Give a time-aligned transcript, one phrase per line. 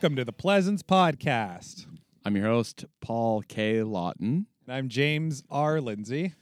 [0.00, 1.84] Welcome to the Pleasance Podcast.
[2.24, 3.82] I'm your host, Paul K.
[3.82, 4.46] Lawton.
[4.66, 5.78] And I'm James R.
[5.78, 6.32] Lindsay.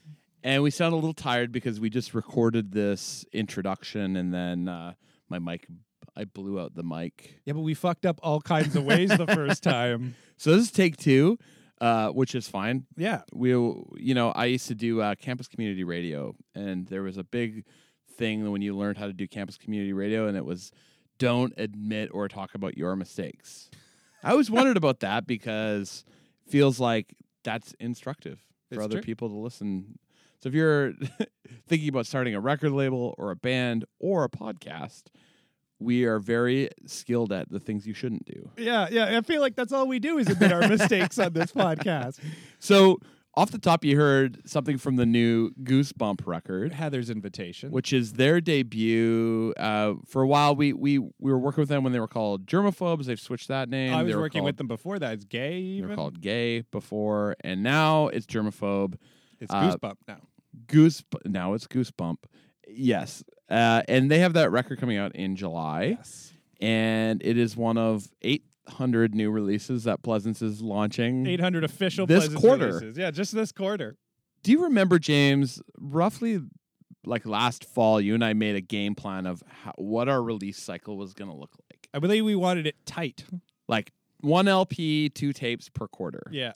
[0.44, 4.92] And we sound a little tired because we just recorded this introduction and then uh,
[5.28, 5.66] my mic,
[6.14, 7.40] I blew out the mic.
[7.46, 10.14] Yeah, but we fucked up all kinds of ways the first time.
[10.36, 11.36] So this is take two,
[11.80, 12.86] uh, which is fine.
[12.96, 13.22] Yeah.
[13.32, 17.24] We, you know, I used to do uh, campus community radio, and there was a
[17.24, 17.64] big
[18.16, 20.70] thing when you learned how to do campus community radio, and it was
[21.18, 23.70] don't admit or talk about your mistakes.
[24.22, 26.04] I always wondered about that because
[26.46, 27.14] it feels like
[27.44, 29.02] that's instructive for It's other true.
[29.02, 29.98] people to listen.
[30.40, 30.92] So if you're
[31.68, 35.04] thinking about starting a record label or a band or a podcast,
[35.80, 38.50] we are very skilled at the things you shouldn't do.
[38.56, 39.16] Yeah, yeah.
[39.16, 42.18] I feel like that's all we do is admit our mistakes on this podcast.
[42.58, 42.98] So
[43.34, 46.72] off the top, you heard something from the new Goosebump record.
[46.72, 47.70] Heather's invitation.
[47.70, 49.54] which is their debut.
[49.56, 52.46] Uh, for a while, we we we were working with them when they were called
[52.46, 53.04] Germaphobes.
[53.04, 53.94] They've switched that name.
[53.94, 55.12] I was working called- with them before that.
[55.14, 55.90] It's gay They even.
[55.90, 58.94] were called Gay before, and now it's Germaphobe.
[59.40, 60.20] it's uh, Goosebump now.
[60.66, 61.04] Goose.
[61.24, 62.16] Now it's Goosebump.
[62.66, 66.32] Yes, uh, and they have that record coming out in July, Yes.
[66.60, 71.26] and it is one of eight hundred new releases that Pleasance is launching.
[71.26, 72.66] 800 official This Pleasance quarter.
[72.66, 72.96] releases.
[72.98, 73.96] Yeah, just this quarter.
[74.42, 75.60] Do you remember, James?
[75.78, 76.40] Roughly,
[77.04, 80.58] like last fall, you and I made a game plan of how, what our release
[80.58, 81.88] cycle was going to look like.
[81.92, 83.24] I believe we wanted it tight.
[83.68, 86.22] Like one LP, two tapes per quarter.
[86.30, 86.52] Yeah.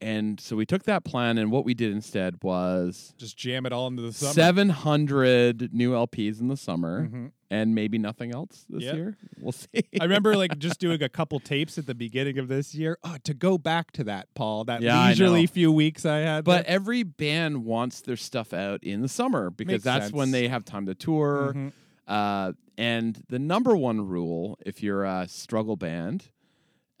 [0.00, 3.72] And so we took that plan, and what we did instead was Just jam it
[3.72, 4.32] all into the summer.
[4.32, 7.32] 700 new LPs in the summer, Mhm.
[7.50, 9.16] and maybe nothing else this year.
[9.40, 9.68] We'll see.
[10.00, 12.98] I remember like just doing a couple tapes at the beginning of this year.
[13.04, 15.46] Oh, to go back to that, Paul, that Yeah, I leisurely know.
[15.48, 16.44] few weeks I had.
[16.44, 16.74] But there.
[16.74, 20.32] every band wants their stuff out in the summer because Makes that's when sense.
[20.32, 21.52] they have time to tour.
[21.54, 21.72] Mhm.
[22.06, 26.30] Uh, and the number one rule, if you're a struggle band,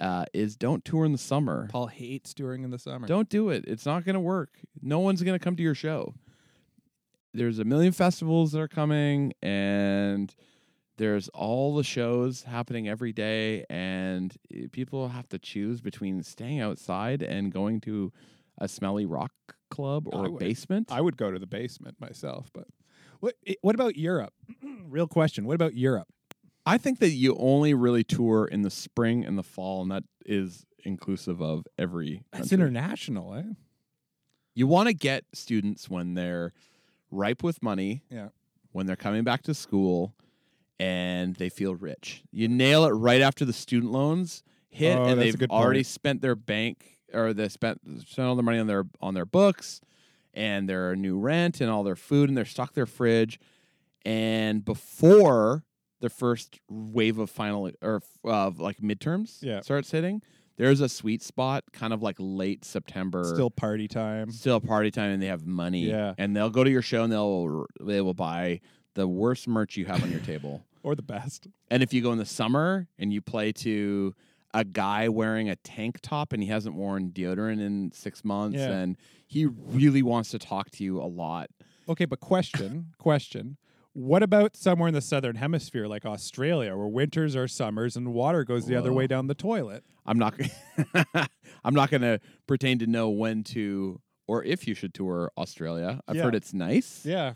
[0.00, 1.68] uh, is don't tour in the summer.
[1.70, 3.06] Paul hates touring in the summer.
[3.06, 3.64] Don't do it.
[3.66, 4.50] It's not going to work.
[4.80, 6.14] No one's going to come to your show.
[7.34, 10.34] There's a million festivals that are coming, and
[10.96, 16.60] there's all the shows happening every day, and eh, people have to choose between staying
[16.60, 18.12] outside and going to
[18.58, 19.32] a smelly rock
[19.70, 20.40] club or I a would.
[20.40, 20.88] basement.
[20.90, 22.66] I would go to the basement myself, but
[23.20, 24.32] what what about Europe?
[24.84, 25.44] Real question.
[25.44, 26.08] What about Europe?
[26.68, 30.04] I think that you only really tour in the spring and the fall, and that
[30.26, 32.22] is inclusive of every.
[32.32, 32.54] That's country.
[32.66, 33.42] international, eh?
[34.54, 36.52] You want to get students when they're
[37.10, 38.28] ripe with money, Yeah.
[38.72, 40.14] when they're coming back to school,
[40.78, 42.22] and they feel rich.
[42.30, 45.86] You nail it right after the student loans hit, Oh, and they've already point.
[45.86, 49.80] spent their bank or they spent spent all their money on their on their books
[50.34, 53.40] and their new rent and all their food and their stock their fridge,
[54.04, 55.64] and before
[56.00, 59.60] the first wave of final or uh, like midterms Yeah.
[59.60, 60.22] starts hitting.
[60.56, 64.30] There's a sweet spot, kind of like late September Still party time.
[64.32, 66.14] still party time and they have money Yeah.
[66.18, 68.60] and they'll go to your show and they'll they will buy
[68.94, 71.46] the worst merch you have on your table Or the best.
[71.70, 74.14] and if you go in the summer and you play to
[74.54, 78.70] a guy wearing a tank top and he hasn't worn deodorant in six months Yeah.
[78.70, 78.96] and
[79.26, 81.50] he really wants to talk to you a lot
[81.88, 83.56] Okay, but question, question.
[84.00, 88.44] What about somewhere in the southern hemisphere like Australia where winters are summers and water
[88.44, 89.82] goes the other way down the toilet?
[90.06, 90.34] i'm not
[91.64, 96.00] i'm not going to pretend to know when to or if you should tour australia
[96.08, 96.22] i've Yeah.
[96.22, 97.34] heard it's nice Yeah.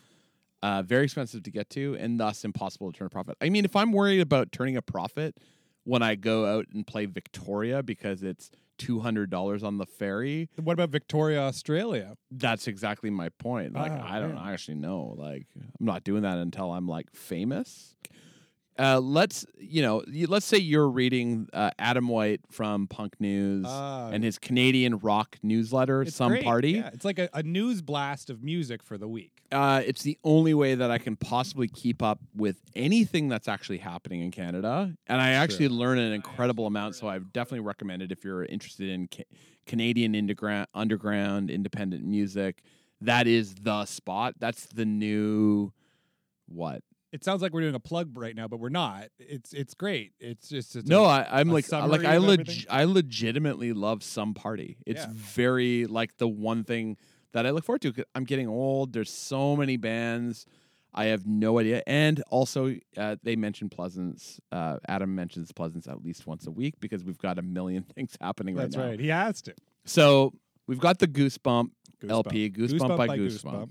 [0.63, 3.37] uh, very expensive to get to, and thus impossible to turn a profit.
[3.43, 5.37] I mean, if I'm worried about turning a profit
[5.85, 8.51] when I go out and play Victoria because it's
[8.87, 12.17] two hundred dollars on the ferry, What about Victoria, Australia?
[12.31, 13.75] that's exactly my point.
[13.75, 14.53] Like, Ah, I don't man.
[14.53, 15.15] actually know.
[15.17, 17.95] Like, I'm not doing that until I'm like famous.
[18.79, 24.09] Uh, let's you know, let's say you're reading uh, Adam White from Punk News Ah,
[24.11, 26.45] and his Canadian rock newsletter, Some great.
[26.45, 26.71] Party.
[26.73, 29.43] Yeah, it's like a, a news blast of music for the week.
[29.53, 33.79] Uh, it's the only way that I can possibly keep up with anything that's actually
[33.79, 36.95] happening in Canada, and I actually learn an incredible amount.
[36.95, 39.25] So I definitely recommend it if you're interested in ca-
[39.67, 42.63] Canadian underground, underground independent music.
[43.03, 44.35] That is the spot.
[44.39, 45.73] That's the new
[46.49, 46.83] what?
[47.13, 49.09] It sounds like we're doing a plug right now, but we're not.
[49.19, 50.13] It's it's great.
[50.19, 52.65] It's just it's No, a- I, I'm a like I- like I of leg- everything?
[52.71, 54.79] I legitimately love some party.
[54.87, 55.11] It's Yeah.
[55.13, 56.97] very like the one thing
[57.33, 57.93] that I look forward to.
[57.93, 58.93] 'cause I'm getting old.
[58.95, 60.47] There's so many bands.
[60.95, 61.83] I have no idea.
[61.87, 64.39] And also, uh, they mentioned Pleasance.
[64.51, 68.17] Uh, Adam mentions Pleasance at least once a week because we've got a million things
[68.21, 68.89] happening that's right now.
[68.91, 69.01] That's right.
[69.01, 69.55] He has to.
[69.87, 70.33] So
[70.67, 71.71] we've got the Goosebump.
[72.09, 73.69] LP, Goosebump, by, Goosebump.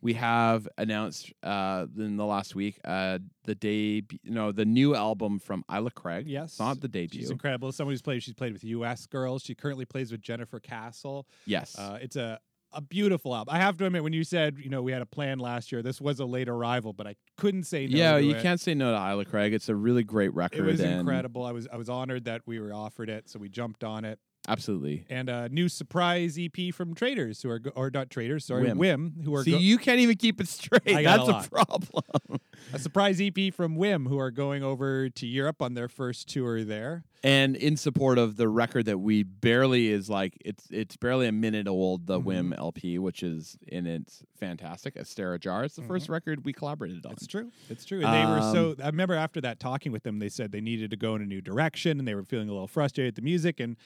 [0.00, 5.38] We have announced uh, in the last week uh, the debut, no, the new album
[5.40, 6.28] from Isla Craig.
[6.28, 6.50] Yes.
[6.50, 7.20] It's not the debut.
[7.20, 7.72] She's incredible.
[7.72, 8.22] Someone who's played.
[8.22, 9.06] She's played with U.S.
[9.06, 9.42] girls.
[9.42, 11.26] She currently plays with Jennifer Castle.
[11.46, 11.76] yes.
[11.76, 12.38] Uh, it's a
[12.72, 13.54] a beautiful album.
[13.54, 15.82] I have to admit, when you said you know we had a plan last year,
[15.82, 17.96] this was a late arrival, but I couldn't say no.
[17.96, 18.42] yeah, to you it.
[18.42, 19.54] can't say no to Isla Craig.
[19.54, 20.60] It's a really great record.
[20.60, 21.44] It was and- incredible.
[21.44, 24.18] I was I was honored that we were offered it, so we jumped on it.
[24.46, 25.04] Absolutely.
[25.10, 28.78] And a new surprise EP from Traders, who are go- or not Traders, sorry, Whim.
[28.78, 30.84] Whim, who are See, go- you can't even keep it straight.
[30.86, 32.04] Got a That's a, problem.
[32.72, 36.64] a surprise EP from Whim, who are going over to Europe on their first tour
[36.64, 37.04] there.
[37.22, 41.32] and in support of the record that we barely is like it's it's barely a
[41.32, 42.24] minute old, the Mhm.
[42.24, 45.64] Whim LP, which is in its fantastic Astera Jar.
[45.64, 47.12] It's the first record we collaborated on.
[47.12, 47.50] It's true.
[47.68, 48.02] It's true.
[48.02, 48.76] And they were Um, so.
[48.82, 51.26] I remember after that talking with them, they said they needed to go in a
[51.26, 53.58] new direction, and they were feeling a little frustrated with the music.
[53.60, 53.76] And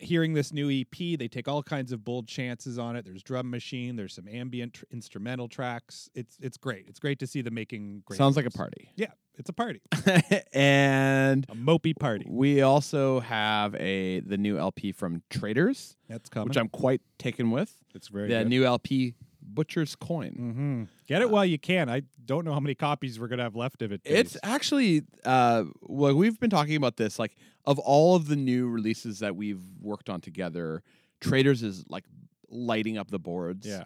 [0.00, 3.04] hearing this new EP, they take all kinds of bold chances on it.
[3.04, 3.96] There's drum machine.
[3.96, 6.08] There's some ambient tr- instrumental tracks.
[6.14, 6.86] It's it's great.
[6.88, 8.18] It's great to see them making great.
[8.18, 8.90] Sounds like a party.
[8.96, 9.80] Yeah, it's a party,
[10.52, 12.26] and a mopey party.
[12.28, 16.48] we also have a the new LP from Traders, That's coming.
[16.48, 17.74] which I'm quite taken with.
[17.94, 18.48] it's very The good.
[18.48, 19.14] new LP
[19.54, 20.32] Butcher's Coin.
[20.32, 21.88] hmm Get it while you can.
[21.88, 24.02] I don't know how many copies we're gonna have left of it.
[24.04, 28.68] It's actually uh well we've been talking about this like of all of the new
[28.68, 30.82] releases that we've worked on together,
[31.20, 32.04] Traders is like
[32.50, 33.66] lighting up the boards.
[33.66, 33.84] yeah.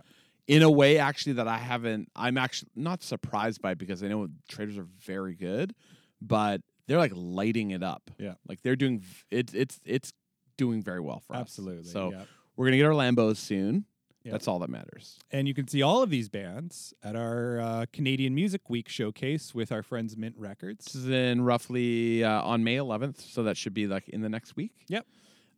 [0.49, 4.28] In a way actually that I haven't I'm actually not surprised by because I know
[4.49, 5.75] Traders are very good,
[6.21, 8.11] but they're like lighting it up.
[8.19, 8.35] Yeah.
[8.49, 10.12] Like they're doing it's it's it's
[10.57, 11.42] doing very well for us.
[11.42, 11.90] Absolutely.
[11.90, 12.25] So yeah.
[12.57, 13.87] we're gonna get our Lambos soon.
[14.25, 14.33] Yeah.
[14.33, 15.19] That's all that matters.
[15.31, 19.55] And you can see all of these bands at our uh, Canadian Music Week showcase
[19.55, 20.85] with our friends Mint Records.
[20.87, 24.29] This is in roughly uh, on May 11th, so that should be like in the
[24.29, 24.73] next week.
[24.88, 25.07] Yep.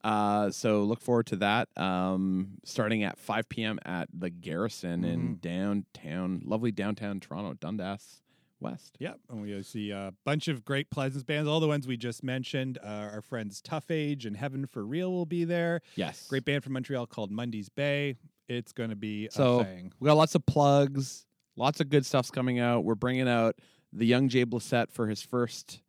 [0.02, 1.68] Uh, so look forward to that.
[1.78, 3.78] Um, starting at 5 p.m.
[3.84, 5.32] at the Garrison in Mm-hmm.
[5.34, 8.20] downtown, lovely downtown Toronto, Dundas
[8.60, 8.96] West.
[8.98, 9.18] Yep.
[9.30, 12.78] And we see a bunch of great Pleasance bands, all the ones we just mentioned.
[12.84, 15.80] Uh, our friends Tough Age and Heaven for Real will be there.
[15.96, 16.26] Yes.
[16.28, 18.16] Great band from Montreal called Mundy's Bay.
[18.48, 19.92] It's going to be So a thing.
[20.00, 22.84] we got lots of plugs, lots of good stuff's coming out.
[22.84, 23.56] We're bringing out
[23.92, 25.80] the young Jay Blissett for his first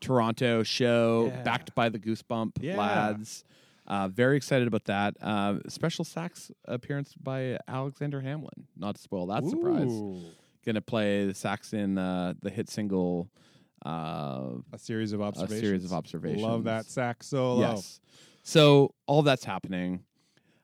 [0.00, 1.42] Toronto show, Yeah.
[1.42, 2.76] backed by the Goosebump Yeah.
[2.76, 3.44] lads.
[3.86, 5.16] Uh, very excited about that.
[5.20, 8.66] Uh, special sax appearance by Alexander Hamlin.
[8.76, 9.90] Not to spoil that surprise.
[10.64, 13.28] Going to play the sax in uh, the hit single.
[13.84, 15.58] Uh, A series of observations.
[15.58, 16.42] a series of observations.
[16.42, 17.60] Love that sax solo.
[17.60, 18.00] Yes.
[18.44, 20.04] So all that's happening.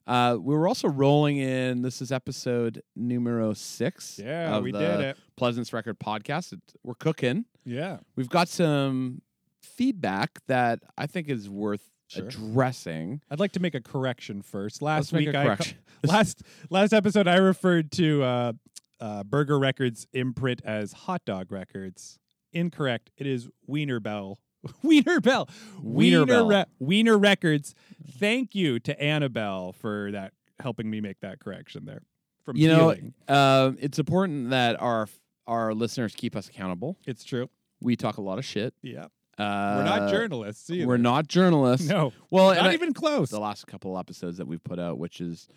[0.08, 1.82] Uh, we were also rolling in.
[1.82, 4.18] This is episode numero six.
[4.18, 5.18] Yeah, we did it.
[5.36, 6.54] Pleasance Record podcast.
[6.54, 7.44] It, we're cooking.
[7.64, 7.98] Yeah.
[8.16, 9.20] We've got some
[9.62, 12.24] feedback that I think is worth Sure.
[12.26, 13.20] addressing.
[13.30, 14.80] I'd like to make a correction first.
[14.80, 15.76] Last week, I correction.
[16.02, 18.52] last last episode, I referred to uh,
[18.98, 22.18] uh, Burger Records imprint as Hot Dog Records.
[22.54, 23.10] Incorrect.
[23.18, 24.38] It is Wiener Bell.
[24.82, 25.48] Wiener Bell.
[25.82, 26.48] Wiener Bell.
[26.48, 27.74] Re- Wiener Records.
[28.18, 32.02] Thank you to Annabelle for that helping me make that correction there.
[32.44, 32.96] From You know,
[33.28, 35.08] um, it's important that our
[35.46, 36.98] our listeners keep us accountable.
[37.06, 37.48] it's true.
[37.80, 38.74] We talk a lot of shit.
[38.82, 39.04] Yeah,
[39.38, 40.68] Uh, we're not journalists.
[40.68, 40.86] Either.
[40.86, 41.86] We're not journalists.
[41.88, 43.30] No, Well, not I- even close.
[43.30, 45.48] the last couple episodes that we've put out, which is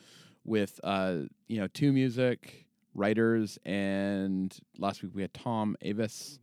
[0.46, 6.40] with uh, you know two music writers, and last week we had Tom Avis,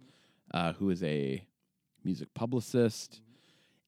[0.54, 1.42] uh, who is a
[2.04, 3.20] music publicist,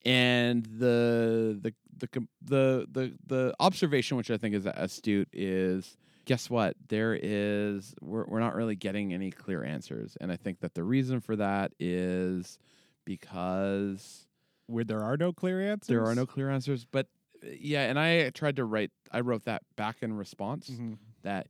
[0.04, 2.08] and the the the
[2.42, 6.76] the the the observation, which I think is astute, is guess what?
[6.88, 10.84] There is we're we're not really getting any clear answers, and I think that the
[10.84, 12.58] reason for that is
[13.04, 14.26] because
[14.66, 15.88] Where there are no clear answers.
[15.88, 17.06] there are no clear answers but
[17.42, 20.98] yeah and i tried to write i wrote that back in response Mhm.
[21.22, 21.46] that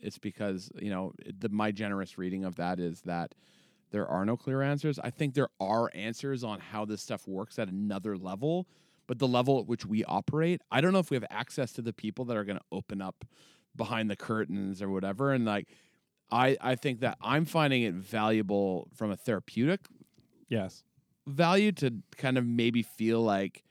[0.00, 3.34] it's because you know the my generous reading of that is that
[3.90, 4.98] there are no clear answers.
[4.98, 8.66] I think there are answers on how this stuff works at another level,
[9.06, 11.82] but the level at which we operate, I don't know if we have access to
[11.82, 13.24] the people that are going to open up
[13.76, 15.32] behind the curtains or whatever.
[15.32, 15.68] And like,
[16.30, 19.80] I I think that I'm finding it valuable from a therapeutic
[20.48, 20.84] Yes.
[21.26, 23.62] value to kind of maybe feel like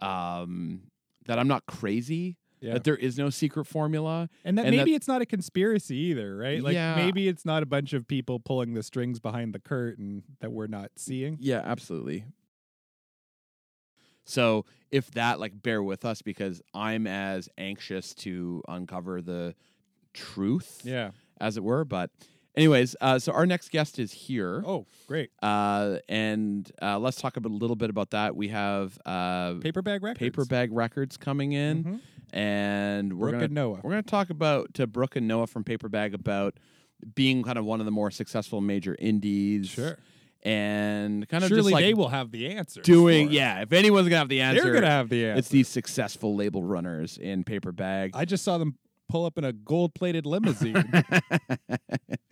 [0.00, 0.82] um
[1.26, 2.36] that I'm not crazy.
[2.66, 2.72] Yeah.
[2.74, 4.28] That there is no secret formula.
[4.44, 6.60] And that And that- maybe it's not a conspiracy either, right?
[6.62, 6.96] Like Yeah.
[6.96, 10.66] maybe it's not a bunch of people pulling the strings behind the curtain that we're
[10.66, 11.38] not seeing.
[11.40, 12.24] Yeah, absolutely.
[14.24, 19.54] So if that, like, bear with us because I'm as anxious to uncover the
[20.12, 21.12] truth, Yeah.
[21.40, 21.84] as it were.
[21.84, 22.10] But,
[22.56, 24.64] anyways, uh, so our next guest is here.
[24.66, 25.30] Oh, great.
[25.40, 28.34] Uh, and uh, let's talk about, a little bit about that.
[28.34, 30.18] We have uh, Paper bag records.
[30.18, 32.00] Paper Bag Records coming in, Mhm.
[32.36, 33.80] And we're Brooke gonna and Noah.
[33.82, 36.54] we're gonna talk about to Brooke and Noah from Paper Bag about
[37.14, 39.98] being kind of one of the more successful major indies, Sure.
[40.42, 42.82] and kind of Surely just like they will have the answer.
[42.82, 43.62] doing yeah.
[43.62, 45.38] If anyone's gonna have the answer, They're gonna have the answer.
[45.38, 48.10] it's these successful label runners in Paper Bag.
[48.14, 48.76] I just saw them
[49.08, 50.84] pull up in a gold plated limousine.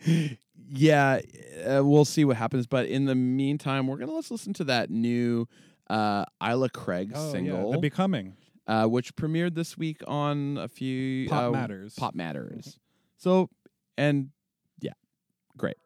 [0.69, 1.19] yeah,
[1.67, 2.67] uh, we'll see what happens.
[2.67, 5.47] But in the meantime, we're gonna let's listen to that new
[5.89, 8.35] uh, Isla Craig oh, single, Yeah, the becoming.
[8.67, 11.95] Uh, which premiered this week on a few Pop uh, Matters.
[11.95, 12.77] Pop Matters.
[13.17, 13.49] So
[13.97, 14.29] and
[14.79, 14.93] yeah,
[15.57, 15.77] great.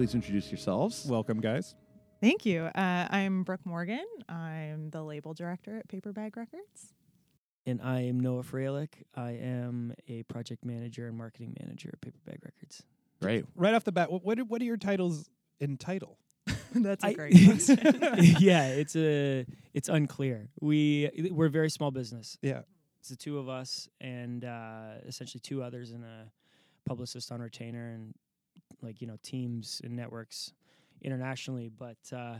[0.00, 1.04] Please introduce yourselves.
[1.04, 1.74] Welcome, guys.
[2.22, 2.62] Thank you.
[2.74, 4.06] Uh, I'm Brooke Morgan.
[4.30, 6.94] I'm the label director at Paper Bag Records.
[7.66, 8.88] And I am Noah Freilich.
[9.14, 12.82] I am a project manager and marketing manager at Paper Bag Records.
[13.20, 13.44] Great.
[13.54, 15.28] Right off the bat, what what are, what are your titles
[15.60, 16.16] in title?
[16.74, 17.78] That's a I- great question.
[18.38, 20.48] yeah, it's a it's unclear.
[20.62, 22.38] We we're a very small business.
[22.40, 22.62] Yeah.
[23.00, 26.32] It's the two of us and uh, essentially two others and a
[26.86, 28.14] publicist on retainer and
[28.82, 30.52] like you know teams and networks
[31.02, 31.70] internationally.
[31.76, 32.36] But uh,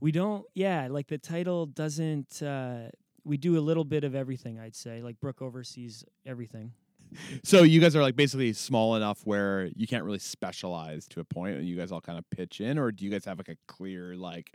[0.00, 0.44] we don't.
[0.54, 2.42] Yeah, like the title doesn't.
[2.42, 2.90] Uh,
[3.24, 4.58] we do a little bit of everything.
[4.58, 6.72] I'd say like Brooke oversees everything.
[7.42, 11.24] So you guys are like basically small enough where you can't really specialize to a
[11.24, 13.48] point, and you guys all kind of pitch in, or do you guys have like
[13.48, 14.52] a clear like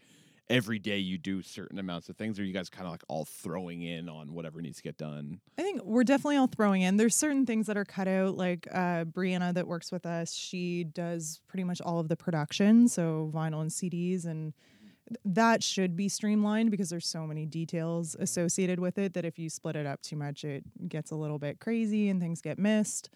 [0.49, 3.25] every day you do certain amounts of things, or you guys kind of like all
[3.25, 5.39] throwing in on whatever needs to get done?
[5.58, 6.97] I think we're definitely all throwing in.
[6.97, 10.34] There's certain things that are cut out, like uh, Brianna that works with us.
[10.34, 14.53] She does pretty much all of the production, so vinyl and CDs, and
[15.25, 19.49] that should be streamlined because there's so many details associated with it that if you
[19.49, 23.10] split it up too much, it gets a little bit crazy and things get missed.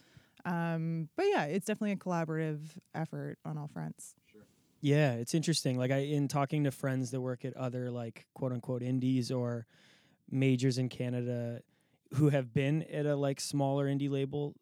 [0.45, 2.59] Um, but yeah, it's definitely a collaborative
[2.93, 4.15] effort on all fronts.
[4.79, 5.77] Yeah, it's interesting.
[5.77, 9.65] Like I in talking to friends that work at other like quote unquote indies or
[10.29, 11.61] majors in Canada
[12.15, 14.55] who have been at a like smaller indie label,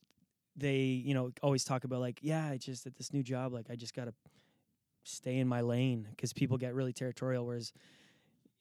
[0.55, 3.67] they, you know, always talk about like, yeah, I just at this new job, like
[3.71, 4.13] I just got to
[5.03, 7.73] stay in my lane because people get really territorial whereas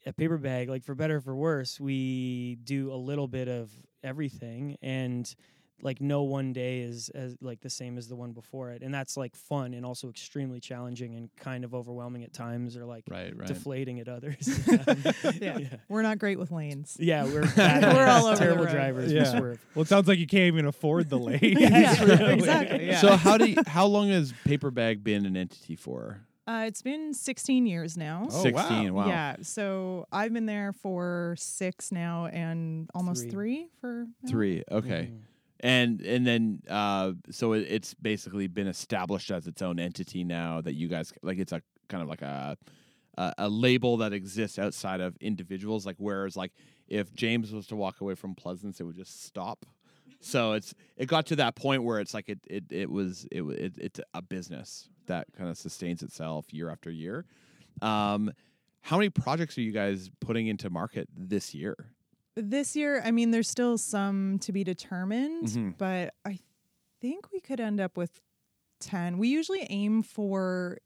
[0.06, 3.70] at paper bag like for better or for worse we do a little bit of
[4.02, 5.34] everything and
[5.82, 8.94] like no one day is as like the same as the one before it and
[8.94, 13.04] that's like fun and also extremely challenging and kind of overwhelming at times or like
[13.10, 13.46] Right, right.
[13.48, 14.48] deflating at others
[15.40, 15.58] Yeah.
[15.58, 15.76] yeah.
[15.88, 16.96] We're not great with lanes.
[16.98, 18.72] Yeah, we're bad We're all over terrible road.
[18.72, 19.12] drivers.
[19.12, 19.34] Yeah.
[19.40, 19.48] We.
[19.74, 21.38] Well, it sounds like you can't even afford the lane.
[21.42, 22.86] Yeah, exactly.
[22.86, 23.00] Yeah.
[23.00, 26.20] So how do you, how long has Paper Bag been an entity for?
[26.46, 28.28] Uh, it's been 16 years now.
[28.30, 28.92] Oh, Sixteen.
[28.94, 29.06] Wow.
[29.08, 33.30] Yeah, so I've been there for six now, and almost Three.
[33.30, 34.06] three, for.
[34.28, 34.62] Three.
[34.70, 35.10] Okay.
[35.12, 35.18] Mhm.
[35.64, 40.60] And and then uh, so it, it's basically been established as its own entity now
[40.60, 42.58] that you guys like it's a kind of like a
[43.16, 45.86] a, a label that exists outside of individuals.
[45.86, 46.52] Like whereas like
[46.86, 49.64] if James was to walk away from Pleasance, it would just stop.
[50.20, 53.40] So it's it got to that point where it's like it it, it was it,
[53.42, 57.24] it it's a business that kind of sustains itself year after year.
[57.80, 58.30] Um,
[58.82, 61.74] how many projects are you guys putting into market this year?
[62.36, 65.78] This year, I mean, there's still some to be determined, Mhm.
[65.78, 66.38] but I
[67.00, 68.20] think we could end up with
[68.80, 69.18] 10.
[69.18, 70.78] We usually aim for,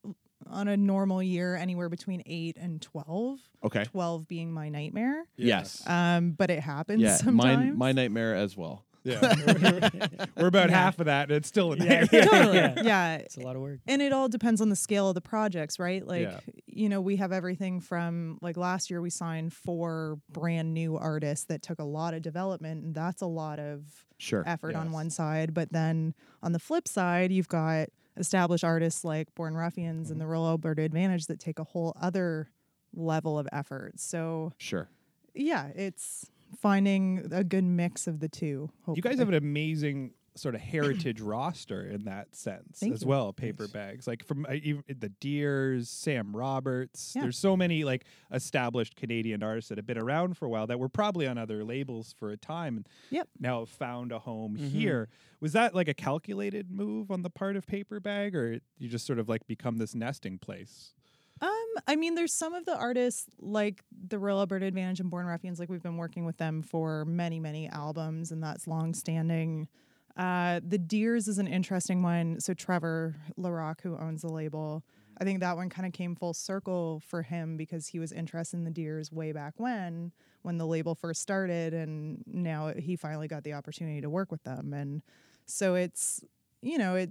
[0.46, 3.84] on a normal year, anywhere between 8 and 12, Okay.
[3.84, 5.24] 12 being my nightmare.
[5.37, 5.82] Yes.
[5.88, 7.16] Um, but it happens yeah.
[7.16, 7.76] sometimes.
[7.78, 8.84] My my nightmare as well.
[9.09, 9.88] Yeah.
[10.37, 10.77] We're about Yeah.
[10.77, 12.09] half of that, and it's still in Yeah, there.
[12.12, 12.25] yeah.
[12.25, 12.57] totally.
[12.57, 12.83] Yeah.
[12.83, 13.14] yeah.
[13.16, 13.81] It's a lot of work.
[13.87, 16.40] and it all depends on the scale of the projects right like Yeah.
[16.66, 21.44] you know we have everything from like last year we signed four brand new artists
[21.47, 23.83] that took a lot of development and that's a lot of
[24.18, 24.42] Sure.
[24.47, 29.33] effort on one side but then on the flip side you've got established artists like
[29.37, 30.25] born ruffians and mm-hmm.
[30.25, 32.51] the rural alberta advantage that take a whole other
[32.94, 34.88] level of effort so Sure.
[35.35, 40.54] yeah it's finding a good mix of the two You guys have an amazing sort
[40.54, 43.08] of heritage roster in that sense Thank as you.
[43.08, 43.32] well.
[43.32, 47.12] Paper bags, like from uh, even the Dears, Sam Roberts.
[47.16, 47.22] Yeah.
[47.22, 50.78] There's so many like established Canadian artists that have been around for a while that
[50.78, 53.28] were probably on other labels for a time and Yep.
[53.40, 54.70] now have found a home Mhm.
[54.70, 55.08] here.
[55.40, 59.06] Was that like a calculated move on the part of Paper Bag, or you just
[59.06, 60.94] sort of like become this nesting place?
[61.40, 65.27] Um, I mean, there's some of the artists like the Rural Alberta Advantage and Born
[65.27, 65.59] Ruffians.
[65.59, 69.68] Like we've been working with them for many, many albums, and that's long standing.
[70.16, 72.40] Uh, the Dears is an interesting one.
[72.40, 74.83] So Trevor Larocque, who owns the label,
[75.20, 78.57] I think that one kind of came full circle for him because he was interested
[78.57, 83.29] in the Dears way back when, when the label first started, and now he finally
[83.29, 84.72] got the opportunity to work with them.
[84.72, 85.03] And
[85.46, 86.24] so it's,
[86.62, 87.11] you know, it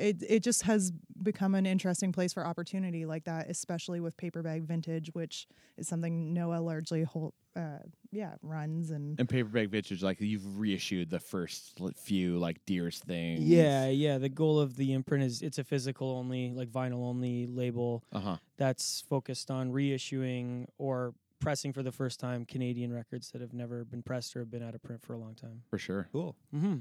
[0.00, 4.42] it it just has become an interesting place for opportunity like that, especially with paper
[4.42, 7.78] bag vintage, which is something Noah largely hold, uh,
[8.10, 12.98] yeah runs and And paper bag vintage, like you've reissued the first few like Dears
[13.00, 13.42] things.
[13.42, 14.18] Yeah, yeah.
[14.18, 18.20] The goal of the imprint is it's a physical only, like vinyl only label Uh
[18.20, 18.36] huh.
[18.56, 23.84] that's focused on reissuing or pressing for the first time Canadian records that have never
[23.84, 25.62] been pressed or have been out of print for a long time.
[25.70, 26.08] For sure.
[26.12, 26.36] Cool.
[26.54, 26.76] Mm-hmm.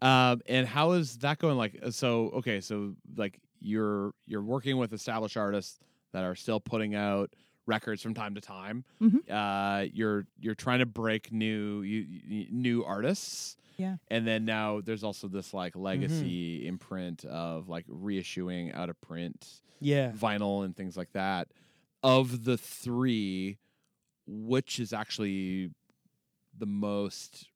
[0.00, 1.56] Um, and how is that going?
[1.56, 5.78] Like, uh, so okay, so like you're you're working with established artists
[6.12, 7.34] that are still putting out
[7.66, 8.84] records from time to time.
[9.00, 9.28] Mhm.
[9.28, 13.56] Uh, you're you're trying to break new you, you, new artists.
[13.76, 13.96] Yeah.
[14.08, 19.60] And then now there's also this like legacy imprint of like reissuing out of print
[19.80, 20.10] Yeah.
[20.12, 21.48] vinyl and things like that.
[22.02, 23.58] Of the three,
[24.26, 25.70] which is actually
[26.56, 27.46] the most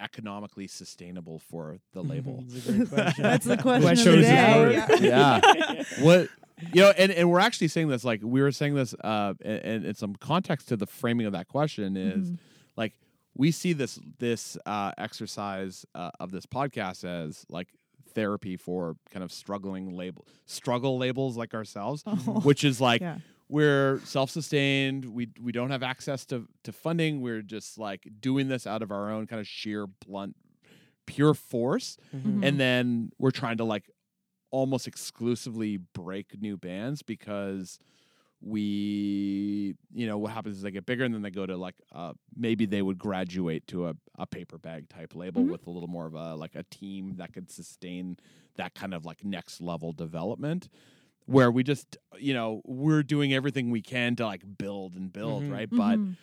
[0.00, 2.44] economically sustainable for the label?
[2.48, 3.22] It's a question.
[3.22, 5.06] That's the question What of the day.
[5.08, 5.40] Yeah.
[5.54, 5.82] yeah.
[6.04, 6.28] what
[6.72, 9.58] you know, and, and we're actually saying this like we were saying this uh and,
[9.64, 12.38] and, and some context to the framing of that question is Mhm.
[12.76, 12.92] like
[13.36, 17.68] we see this this uh exercise uh, of this podcast as like
[18.14, 22.40] therapy for kind of struggling label struggle labels like ourselves Oh.
[22.42, 23.18] which is like Yeah.
[23.48, 28.66] We're self-sustained we we don't have access to to funding we're just like doing this
[28.66, 30.34] out of our own kind of sheer blunt
[31.06, 32.42] pure force Mhm.
[32.44, 33.90] and then we're trying to like
[34.50, 37.78] almost exclusively break new bands because
[38.40, 41.74] we you know what happens is they get bigger and then they go to like
[41.92, 45.50] uh maybe they would graduate to a, a paper bag type label Mhm.
[45.50, 48.16] with a little more of a like a team that could sustain
[48.56, 50.68] that kind of like next level development
[51.26, 55.42] where we just you know we're doing everything we can to like build and build
[55.44, 55.52] Mhm.
[55.52, 56.16] right but Mhm.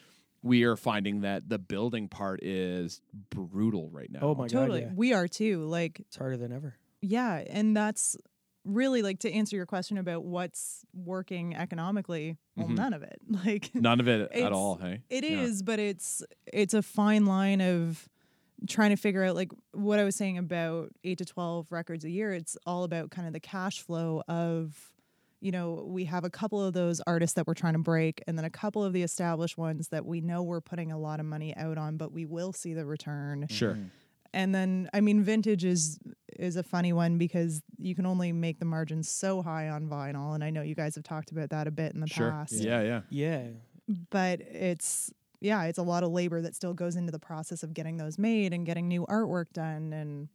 [0.43, 4.81] we are finding that the building part is brutal right now Oh my totally.
[4.81, 4.93] god, yeah.
[4.95, 5.63] We are too.
[5.65, 6.75] Like, It's harder than ever.
[7.01, 7.43] yeah.
[7.49, 8.17] And that's
[8.65, 12.37] really like to answer your question about what's working economically.
[12.55, 12.75] Well, Mhm.
[12.75, 13.19] none of it.
[13.45, 15.51] Like, none of it at all hey It Yeah.
[15.63, 18.07] but it's it's a fine line of
[18.67, 22.09] trying to figure out like what I was saying about 8 to 12 records a
[22.09, 22.31] year.
[22.33, 24.87] It's all about kind of the cash flow of
[25.43, 28.37] you know, we have a couple of those artists that we're trying to break and
[28.37, 31.25] then a couple of the established ones that we know we're putting a lot of
[31.25, 33.39] money out on, but we will see the return.
[33.41, 33.53] Mm-hmm.
[33.55, 33.79] sure
[34.33, 35.97] And then I mean vintage is
[36.37, 40.35] is a funny one because you can only make the margins so high on vinyl
[40.35, 42.53] and I know you guys have talked about that a bit in the sure past
[42.53, 43.47] yeah yeah Yeah.
[44.11, 47.73] but it's yeah it's a lot of labor that still goes into the process of
[47.73, 50.29] getting those made and getting new artwork done and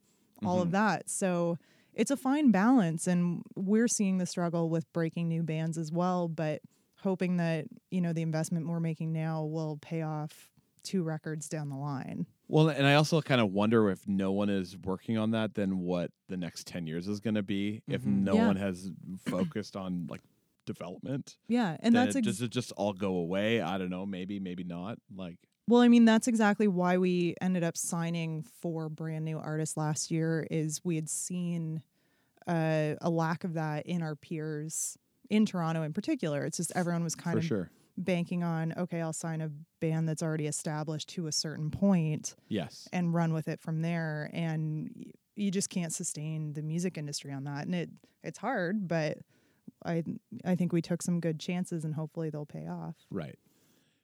[0.45, 1.57] all of that so
[1.95, 6.29] it's a fine balance and we're seeing the struggle with breaking new bands as well
[6.29, 6.61] but
[7.01, 10.51] hoping that you know the investment we're making now will pay off
[10.83, 14.49] two records down the line Well, and I also kind of wonder if no one
[14.49, 18.03] is working on that, then what the next 10 years is going to be if
[18.03, 18.23] Mhm.
[18.23, 18.47] no Yeah.
[18.47, 20.21] one has focused on like
[20.67, 21.37] development.
[21.49, 23.61] yeah and that's ex- does it just all go away?
[23.63, 24.05] I don't know.
[24.05, 24.99] Maybe, maybe not.
[25.15, 29.77] Like, Well, I mean, that's exactly why we ended up signing four brand new artists
[29.77, 30.47] last year.
[30.51, 31.83] Is we had seen
[32.47, 34.97] uh, a lack of that in our peers
[35.31, 36.45] in Toronto, in particular.
[36.45, 37.71] It's just everyone was kind for of sure.
[37.97, 39.51] banking on, okay, I'll sign a
[39.81, 42.89] band that's already established to a certain point Yes.
[42.93, 44.31] and run with it from there.
[44.33, 47.91] And y- you just can't sustain the music industry on that, and it
[48.23, 49.19] it's hard, but.
[49.85, 50.03] I
[50.45, 52.97] I think we took some good chances and hopefully they'll pay off.
[53.11, 53.39] Right.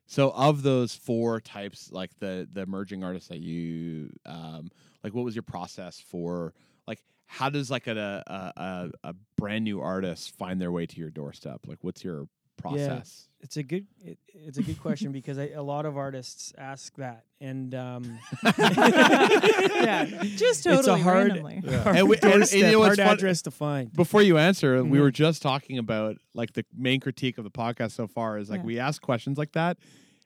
[0.06, 4.70] So of those four types, like the the emerging artists that you um
[5.02, 6.54] like what was your process for
[6.86, 10.96] like how does like a a a, a brand new artist find their way to
[10.98, 11.60] your doorstep?
[11.66, 13.28] Like what's your process?
[13.40, 16.94] It's a good it, it's a good question because I, a lot of artists ask
[16.96, 20.04] that, and um, yeah,
[20.36, 21.56] just totally it's a hard, randomly.
[21.60, 23.92] hard And we- and- and doorstep, you know hard fun- address to find.
[23.92, 25.02] Before you answer, we Mhm.
[25.02, 28.60] were just talking about like the main critique of the podcast so far is like
[28.60, 28.66] Yeah.
[28.66, 29.76] we ask questions like that.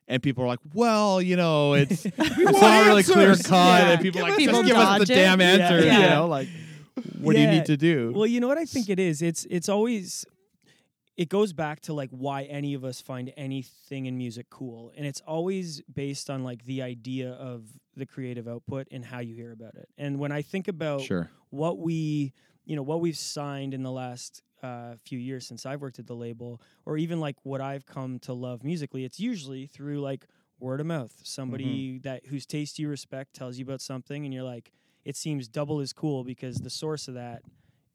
[0.08, 3.56] And people are like, "Well, you know, it's it's want not really clear answers." cut."
[3.82, 3.88] Yeah.
[3.92, 5.16] And people are like, People "Just give us the it.
[5.16, 5.46] damn Yeah.
[5.48, 6.48] answer." You know, like,
[7.18, 8.12] what do you need to do?
[8.14, 9.20] Well, you know what I think it is.
[9.20, 10.24] It's it's always
[11.16, 15.07] it goes back to like why any of us find anything in music cool, and
[15.07, 17.64] it's always based on like the idea of
[17.96, 19.88] the creative output and how you hear about it.
[19.96, 21.31] And when I think about sure.
[21.50, 22.33] what we
[22.64, 26.07] you know what we've signed in the last uh, few years since I've worked at
[26.07, 30.26] the label, or even like what I've come to love musically, it's usually through like
[30.59, 31.12] word of mouth.
[31.22, 34.70] Somebody that whose taste you respect tells you about something, and you're like,
[35.05, 37.42] it seems double as cool because the source of that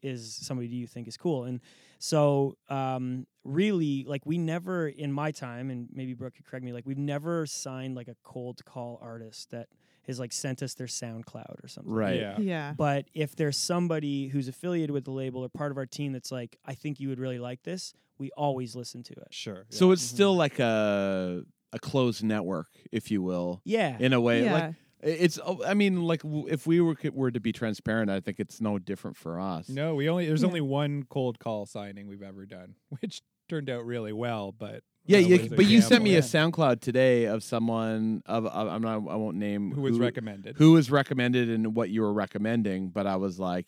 [0.01, 1.43] is somebody do you think is cool.
[1.45, 1.59] And
[1.99, 6.73] so, um, really, like we never in my time, and maybe Brooke could correct me,
[6.73, 9.67] like we've never signed like a cold call artist that
[10.07, 11.93] has like sent us their SoundCloud or something.
[11.93, 12.19] Right.
[12.19, 12.39] Yeah.
[12.39, 12.73] Yeah.
[12.75, 16.31] But if there's somebody who's affiliated with the label or part of our team that's
[16.31, 19.27] like, I think you would really like this, we always listen to it.
[19.29, 19.65] Sure.
[19.69, 20.13] So it's Mhm.
[20.13, 23.95] still like a a closed network, if you will, Yeah.
[23.99, 24.43] in a way.
[24.43, 24.53] yeah.
[24.53, 25.39] Like it's.
[25.45, 28.79] oh, I mean, like if we were were to be transparent, I think it's no
[28.79, 29.69] different for us.
[29.69, 30.47] No, we only there's Yeah.
[30.47, 34.51] only one cold call signing we've ever done, which turned out really well.
[34.51, 36.05] But Yeah, yeah, was a but you sent gamble.
[36.05, 39.99] me a SoundCloud today of someone of, of I'm not I won't name who was
[39.99, 40.55] recommended.
[40.57, 43.67] who was recommended and what you were recommending, but I was like,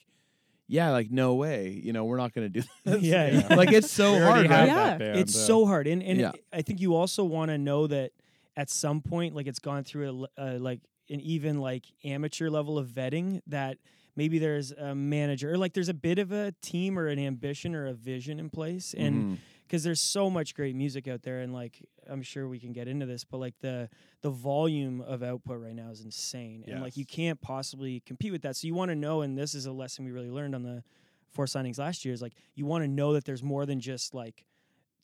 [0.67, 3.01] yeah, like no way, you know, we're not gonna do this.
[3.01, 3.55] Yeah, yeah.
[3.55, 4.49] like it's so hard.
[4.49, 4.67] right?
[4.67, 4.97] Yeah.
[4.97, 6.31] band, it's so hard and and Yeah.
[6.53, 8.11] i think you also want to know that
[8.55, 12.49] at some point like it's gone through a, l- a, like an even like amateur
[12.49, 13.77] level of vetting that
[14.15, 17.75] maybe there's a manager or like there's a bit of a team or an ambition
[17.75, 18.93] or a vision in place.
[18.97, 19.33] And mm-hmm.
[19.67, 22.87] because there's so much great music out there and like i'm sure we can get
[22.87, 23.89] into this but like the
[24.21, 26.63] the volume of output right now is insane.
[26.67, 28.55] And like you can't possibly compete with that.
[28.55, 30.83] So you want to know and this is a lesson we really learned on the
[31.31, 34.13] four signings last year is like you want to know that there's more than just
[34.13, 34.45] like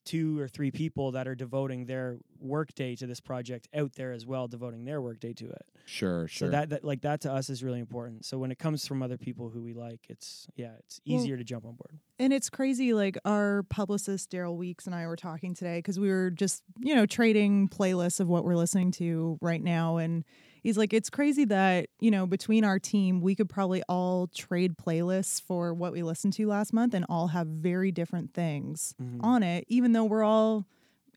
[0.04, 4.24] two or three people that are devoting their workday to this project out there as
[4.26, 6.48] well devoting their workday to it Sure, sure.
[6.48, 9.02] so that, that like that to us is really important so when it comes from
[9.02, 12.32] other people who we like it's yeah it's Well, easier to jump on board And
[12.32, 12.92] it's crazy.
[12.94, 16.94] Like our publicist Daryl Weeks and I were talking today because we were just, you
[16.94, 19.96] know, trading playlists of what we're listening to right now.
[19.96, 20.24] And
[20.62, 24.76] he's like, it's crazy that, you know, between our team, we could probably all trade
[24.76, 29.20] playlists for what we listened to last month and all have very different things Mhm.
[29.22, 30.66] on it, even though we're all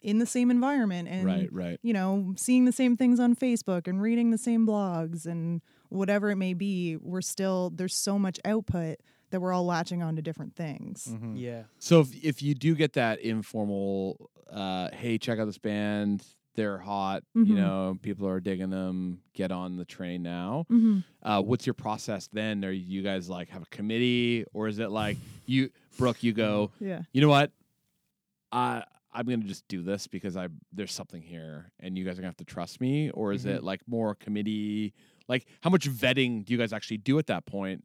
[0.01, 1.79] in the same environment and right, right.
[1.82, 6.29] you know, seeing the same things on Facebook and reading the same blogs and whatever
[6.29, 8.97] it may be, we're still there's so much output
[9.29, 11.08] that we're all latching on to different things.
[11.10, 11.39] mhm.
[11.39, 16.23] yeah So if if you do get that informal, uh, hey, check out this band,
[16.56, 17.56] they're hot, you Mhm.
[17.56, 20.66] know, people are digging them, get on the train now.
[20.72, 21.00] Mm-hmm.
[21.22, 22.63] Uh, what's your process then?
[22.63, 26.72] Are you guys like have a committee, or is it like you, Brooke, you go,
[26.80, 27.02] Yeah.
[27.12, 27.52] you know what,
[28.52, 28.84] I
[29.16, 32.30] I'm gonna just do this because I there's something here, and you guys are gonna
[32.30, 33.56] have to trust me, or is Mhm.
[33.58, 34.94] it like more committee?
[35.28, 37.84] Like, how much vetting do you guys actually do at that point?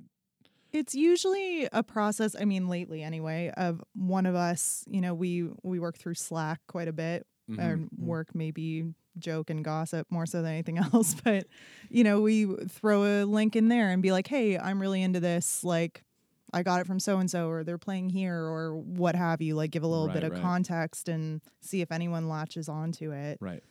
[0.72, 5.48] It's usually a process, I mean lately anyway, of one of us, you know, we
[5.62, 7.58] we work through Slack quite a bit Mhm.
[7.58, 11.46] and work maybe joke and gossip more so than anything else, but
[11.90, 15.20] you know, we throw a link in there and be like, "Hey, I'm really into
[15.20, 16.04] this like
[16.52, 19.54] I got it from so and so or they're playing here or what have you,
[19.54, 20.40] like give a little bit of right.
[20.42, 23.62] context and see if anyone latches onto it." Right.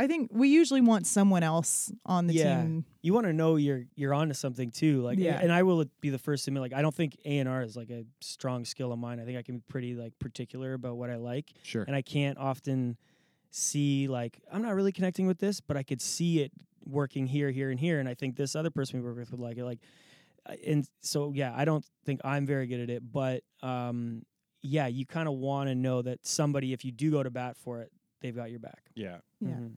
[0.00, 2.62] I think we usually want someone else on the Yeah.
[2.62, 2.84] team.
[3.02, 5.40] you want to know you're you're onto something too like Yeah.
[5.40, 7.90] and i will be the first to admit like i don't think a&r is like
[7.90, 11.08] a strong skill of mine i think i can be pretty like particular about what
[11.10, 11.82] i like Sure.
[11.84, 12.96] and i can't often
[13.50, 16.52] see like i'm not really connecting with this but i could see it
[16.84, 19.40] working here here and here and i think this other person we work with would
[19.40, 19.80] like it like
[20.48, 24.22] uh, and so yeah i don't think i'm very good at it but um
[24.62, 27.56] yeah you kind of want to know that somebody if you do go to bat
[27.56, 29.18] for it they've got your back Yeah.
[29.40, 29.50] Yeah.
[29.50, 29.76] Mhm.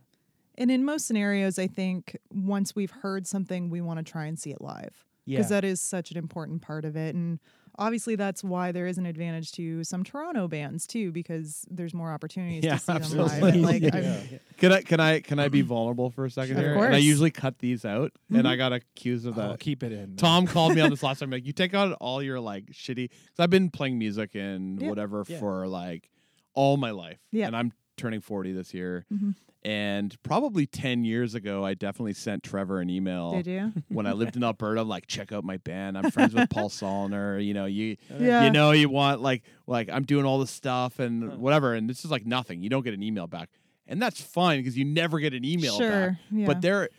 [0.55, 4.37] And in most scenarios, I think once we've heard something, we want to try and
[4.37, 7.15] see it live yeah because that is such an important part of it.
[7.15, 7.39] And
[7.77, 12.11] obviously, that's why there is an advantage to some Toronto bands too, because there's more
[12.11, 13.19] opportunities Yeah, to see them live.
[13.31, 13.49] absolutely.
[13.49, 14.21] And, like, Yeah.
[14.57, 16.75] Can I can I can I be vulnerable for a second Of here?
[16.85, 18.47] And I usually cut these out, and Mhm.
[18.49, 19.59] I got accused of Oh, that.
[19.59, 20.15] keep it in.
[20.17, 21.29] Tom called me on this last time.
[21.31, 23.09] Like, you take out all your like shitty.
[23.09, 24.89] Because I've been playing music and Yeah.
[24.89, 25.39] whatever Yeah.
[25.39, 26.09] for like
[26.53, 27.19] all my life.
[27.31, 27.47] Yeah.
[27.47, 29.05] And I'm turning forty this year.
[29.13, 29.35] Mhm.
[29.63, 33.73] And probably ten years ago, I definitely sent Trevor an email Did you?
[33.89, 34.81] when I lived in Alberta.
[34.81, 35.97] Like, check out my band.
[35.97, 37.43] I'm friends with Paul Solner.
[37.45, 38.45] You know, you Yeah.
[38.45, 41.37] you know you want like like I'm doing all this stuff and Huh.
[41.37, 41.75] whatever.
[41.75, 42.63] And this is like nothing.
[42.63, 43.49] You don't get an email back,
[43.87, 45.91] and that's fine because you never get an email back.
[45.91, 46.19] sure.
[46.31, 46.47] Yeah.
[46.47, 46.89] But there,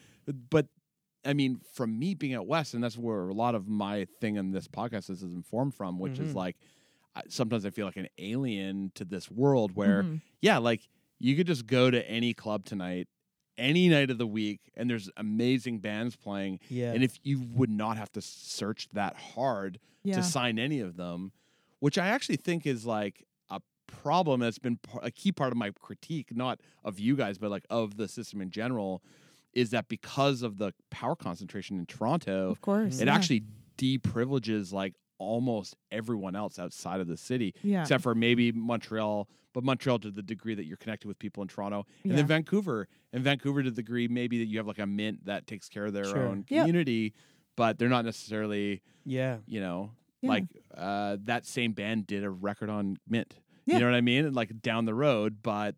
[0.51, 0.67] but
[1.25, 4.37] I mean, from me being at west, and that's where a lot of my thing
[4.37, 6.37] in this podcast is, is informed from, which is Mhm.
[6.37, 6.62] like I,
[7.29, 10.20] sometimes I feel like an alien to this world where, Mhm.
[10.40, 13.09] yeah, like you could just go to any club tonight,
[13.59, 17.70] any night of the week, and there's amazing bands playing, yeah and if you would
[17.70, 20.16] not have to search that hard yeah.
[20.16, 21.33] to sign any of them,
[21.81, 25.70] which I actually think is like a problem that's been a key part of my
[25.81, 29.03] critique, not of you guys, but like of the system in general,
[29.53, 33.01] is that because of the power concentration in Toronto, of course.
[33.01, 33.14] it yeah.
[33.14, 33.44] actually
[33.77, 37.83] deprivileges like almost everyone else outside of the city, yeah.
[37.83, 39.29] except for maybe Montreal.
[39.55, 42.17] But Montreal to the degree that you're connected with people in Toronto, and Yeah.
[42.17, 45.47] then Vancouver, and Vancouver to the degree maybe that you have like a mint that
[45.47, 46.27] takes care of their Sure.
[46.27, 46.63] own Yep.
[46.63, 47.13] community,
[47.57, 49.91] but they're not necessarily yeah you know,
[50.23, 50.29] Yeah.
[50.31, 53.35] like uh, that same band did a record on Mint.
[53.67, 53.75] Yeah.
[53.75, 54.25] You know what I mean?
[54.25, 55.77] And like down the road, but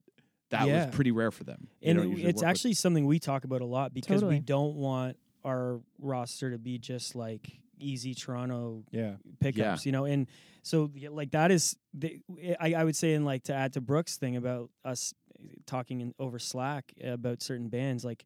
[0.50, 0.86] that Yeah.
[0.86, 1.66] was pretty rare for them.
[1.82, 4.36] And it- it's work with- actually something we talk about a lot because Totally.
[4.36, 9.14] we don't want our roster to be just like easy Toronto Yeah.
[9.40, 10.04] pickups, you know.
[10.04, 10.26] And
[10.62, 12.20] so like that is the,
[12.60, 15.12] I, I would say and like to add to Brooke's thing about us
[15.66, 18.24] talking in, over Slack about certain bands like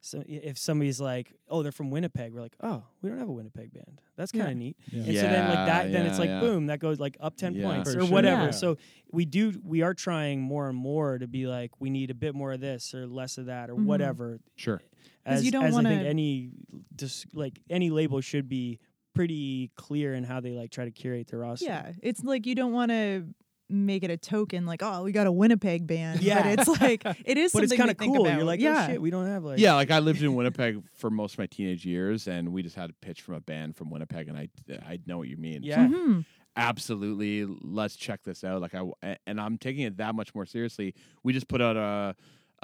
[0.00, 3.32] so if somebody's like, "Oh, they're from Winnipeg," we're like, "Oh, we don't have a
[3.32, 4.02] Winnipeg band.
[4.16, 4.54] That's kind of Yeah.
[4.58, 4.98] neat." Yeah.
[4.98, 6.40] And so then like that, Yeah, then it's like yeah.
[6.40, 7.64] boom, that goes like up ten Yeah.
[7.64, 8.10] points or sure.
[8.10, 8.42] whatever.
[8.44, 8.50] Yeah.
[8.50, 8.76] So
[9.12, 12.34] we do, we are trying more and more to be like, we need a bit
[12.34, 13.86] more of this or less of that or Mhm.
[13.86, 14.40] whatever.
[14.56, 14.82] sure.
[15.26, 16.50] 'Cause As you don't as I think wanna- any,
[16.96, 18.78] just like any label should be
[19.14, 21.66] pretty clear in how they like try to curate their roster.
[21.66, 23.26] Yeah, it's like you don't want to
[23.70, 26.42] make it a token like oh we got a Winnipeg band Yeah.
[26.42, 28.26] but it's like it is but it's kind of cool.
[28.26, 28.36] about.
[28.36, 30.82] You're like, yeah oh shit, we don't have like Yeah, like I lived in Winnipeg
[30.92, 33.74] for most of my teenage years, and we just had a pitch from a band
[33.76, 34.48] from Winnipeg, and I
[34.86, 35.62] I know what you mean.
[35.62, 35.86] Yeah.
[35.88, 36.26] Mhm.
[36.56, 37.46] absolutely.
[37.62, 38.60] Let's check this out.
[38.60, 40.94] Like I and I'm taking it that much more seriously.
[41.22, 42.14] We just put out a,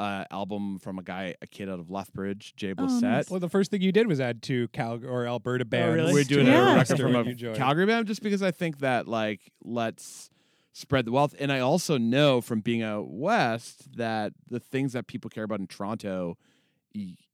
[0.01, 3.03] a album from a guy, a kid out of Lethbridge, Jay Oh, Blissett.
[3.03, 3.31] nice.
[3.31, 5.95] Well, the first thing you did was add two Calgary or Alberta oh, bands.
[5.97, 6.13] really?
[6.15, 6.73] We're doing Yeah.
[6.73, 7.55] a record from a.
[7.55, 10.31] Calgary band just because I think that like let's
[10.73, 11.35] spread the wealth.
[11.39, 15.61] And I also know from being out west that the things that people care about
[15.61, 16.39] in Toronto,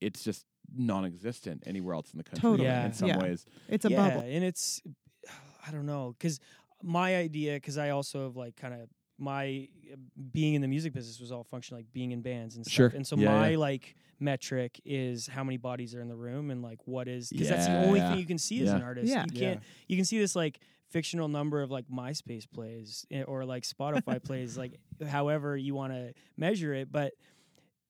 [0.01, 2.41] it's just non-existent anywhere else in the country.
[2.43, 2.65] Totally.
[2.69, 2.87] Yeah.
[2.87, 3.19] in some Yeah.
[3.19, 3.45] ways.
[3.69, 4.83] it's a yeah, bubble and it's
[5.67, 6.41] I don't know because
[6.83, 9.97] my idea because I also have like kind of my uh,
[10.33, 12.75] being in the music business was all function like being in bands and stuff.
[12.75, 12.93] Sure.
[12.95, 13.59] And so Yeah, my yeah.
[13.59, 17.49] like metric is how many bodies are in the room and like what is because
[17.49, 18.11] that's the only yeah.
[18.11, 19.09] thing you can see as an artist.
[19.09, 19.25] Yeah.
[19.31, 23.45] You can't you can see this like fictional number of like MySpace plays eh, or
[23.45, 27.13] like Spotify plays like however you want to measure it, but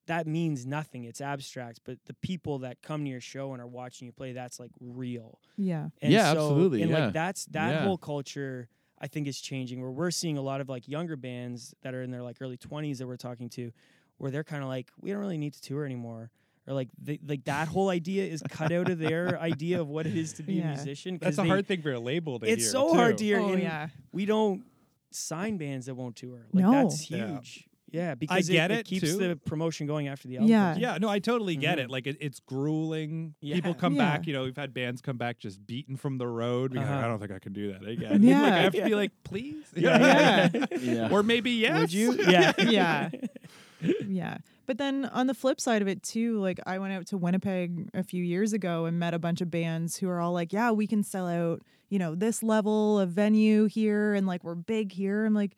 [0.07, 1.05] that means nothing.
[1.05, 4.33] It's abstract, but the people that come to your show and are watching you play,
[4.33, 5.41] that's like real.
[5.57, 7.05] yeah And Yeah, so, absolutely, And yeah.
[7.07, 7.85] like that's that Yeah.
[7.85, 8.69] whole culture
[9.01, 12.03] I think is changing where we're seeing a lot of like younger bands that are
[12.03, 13.71] in their like early 20s that we're talking to
[14.19, 16.31] where they're kind of like we don't really need to tour anymore
[16.67, 20.07] or like they, like that whole idea is cut out of their idea of what
[20.07, 20.73] it is to be Yeah.
[20.73, 21.19] a musician.
[21.21, 22.65] That's a they- hard thing for a label to it's hear.
[22.65, 24.65] It's so hard to hear oh yeah we don't
[25.11, 26.73] sign bands that won't tour like No.
[26.73, 29.17] that's huge yeah, because I get it, it, keeps too.
[29.17, 30.71] the promotion going after the album Yeah.
[30.73, 30.81] comes.
[30.83, 31.89] Yeah, no, I totally get it.
[31.89, 31.93] Mhm.
[31.93, 33.35] Like it, it's grueling.
[33.41, 33.55] Yeah.
[33.57, 34.05] People come Yeah.
[34.17, 34.27] back.
[34.27, 36.73] You know, we've had bands come back just beaten from the road.
[36.73, 37.05] being like, Uh-huh.
[37.05, 38.23] I don't think I can do that again.
[38.25, 38.43] Yeah.
[38.43, 39.65] like I have to be like, please.
[39.77, 40.49] Yeah.
[40.81, 41.09] Yeah.
[41.11, 41.79] or maybe yes.
[41.81, 43.11] would you yeah yeah
[44.07, 47.19] yeah but then on the flip side of it too like i went out to
[47.19, 50.53] winnipeg a few years ago and met a bunch of bands who are all like
[50.53, 51.61] yeah we can sell out
[51.91, 55.57] you know this level of venue here and like we're big here i'm like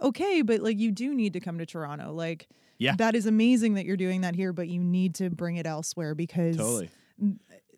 [0.00, 2.96] okay but like you do need to come to toronto like Yeah.
[2.96, 6.14] that is amazing that you're doing that here but you need to bring it elsewhere
[6.14, 6.90] because Totally.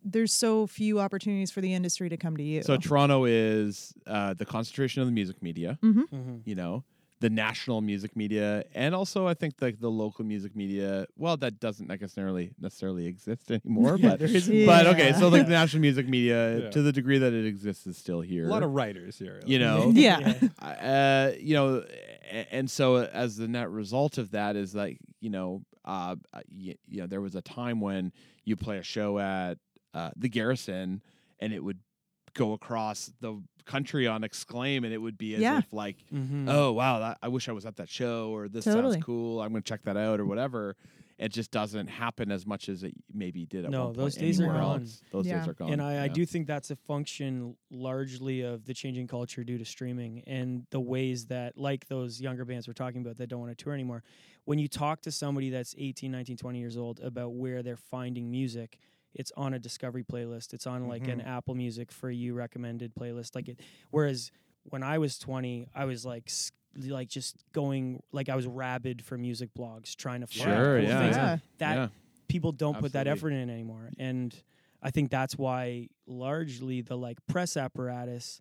[0.05, 4.35] there's so few opportunities for the industry to come to you So Toronto is uh,
[4.35, 5.79] the concentration of the music media.
[5.83, 6.43] Mhm.
[6.45, 6.85] You know,
[7.27, 11.07] the national music media, and also I think like the local music media.
[11.17, 15.13] Well, that doesn't necessarily necessarily exist anymore, Yeah, but there is- but okay.
[15.13, 16.71] So like the national music media, Yeah.
[16.71, 18.45] to the degree that it exists, is still here.
[18.45, 19.41] A lot of writers here.
[19.45, 20.35] you know, Yeah.
[20.61, 21.85] uh, you know,
[22.53, 26.15] and so as the net result of that is like, you know, uh,
[26.49, 28.13] you, you know, there was a time when
[28.45, 29.59] you play a show at
[29.95, 31.03] uh, the Garrison,
[31.41, 31.79] and it would
[32.35, 35.59] go across the country on exclaim, and it would be as Yeah.
[35.59, 36.49] if like, Mhm.
[36.49, 38.95] oh wow, that, I wish I was at that show, or this Totally.
[38.95, 39.43] sounds cool.
[39.43, 40.77] I'm going to check that out, or whatever.
[41.19, 44.15] It just doesn't happen as much as it maybe did at No, one point those
[44.17, 44.81] days are gone.
[44.83, 45.03] else.
[45.11, 45.39] Those Yeah.
[45.39, 45.73] days are gone.
[45.73, 49.65] And I, I do think that's a function largely of the changing culture due to
[49.65, 53.57] streaming and the ways that, like those younger bands we're talking about that don't want
[53.57, 54.03] to tour anymore,
[54.45, 58.31] when you talk to somebody that's 18, 19, 20 years old about where they're finding
[58.31, 58.79] music,
[59.17, 60.53] it's on a discovery playlist.
[60.55, 61.29] It's on like an mm-hmm.
[61.29, 63.35] Apple Music for you recommended playlist.
[63.35, 63.61] Like it,
[63.91, 64.31] whereas
[64.65, 66.31] when I was 20, I was like,
[66.87, 70.89] like just going like I was rabid for music blogs, trying to find Sure, cool
[70.89, 71.17] yeah, things.
[71.17, 71.39] yeah.
[71.59, 71.89] That Yeah.
[72.29, 74.35] people don't put that effort in anymore and
[74.83, 78.41] i think that's why largely the like press apparatus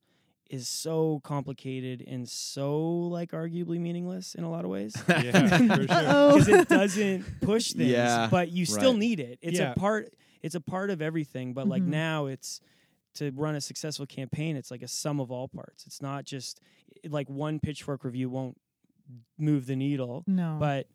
[0.49, 5.75] is so complicated and so like arguably meaningless in a lot of ways yeah, for
[5.75, 5.77] sure.
[5.87, 8.99] Because it doesn't push things Yeah, but you still right.
[8.99, 9.71] need it it's Yeah.
[9.71, 11.87] a part it's a part of everything but like Mhm.
[11.87, 12.61] now it's
[13.15, 16.59] to run a successful campaign it's like a sum of all parts it's not just
[17.09, 18.55] like one pitchfork review won't
[19.39, 20.87] move the needle no but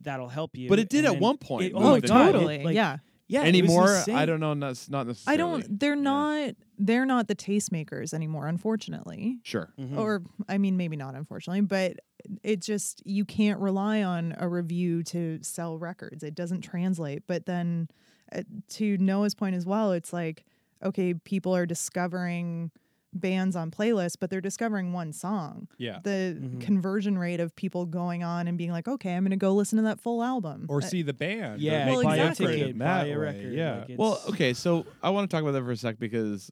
[0.00, 1.66] that'll help you But it did and at one point.
[1.66, 4.24] it- oh oh my the God, it, totally like, yeah yeah it was anymore i
[4.26, 5.78] don't know not, not I don't.
[5.80, 6.00] They're Yeah.
[6.00, 6.54] not.
[6.78, 9.38] They're not the tastemakers anymore, unfortunately.
[9.44, 9.96] sure Mhm.
[9.98, 12.00] Or I mean, maybe not, unfortunately, but
[12.42, 16.22] it just you can't rely on a review to sell records.
[16.24, 17.22] It doesn't translate.
[17.26, 17.88] But then,
[18.32, 20.44] uh, to Noah's point as well, it's like
[20.82, 22.70] okay, people are discovering
[23.14, 25.68] bands on playlists, but they're discovering one song.
[25.78, 26.00] yeah.
[26.02, 26.60] The Mhm.
[26.60, 29.76] conversion rate of people going on and being like, okay, I'm going to go listen
[29.76, 30.66] to that full album.
[30.68, 31.60] Or Uh, see the band.
[31.62, 32.46] Yeah, Well, make buy exactly.
[32.46, 33.54] a ticket, buy a record.
[33.54, 33.84] Yeah.
[33.88, 36.50] like, Well, okay, so I want to talk about that for a sec because,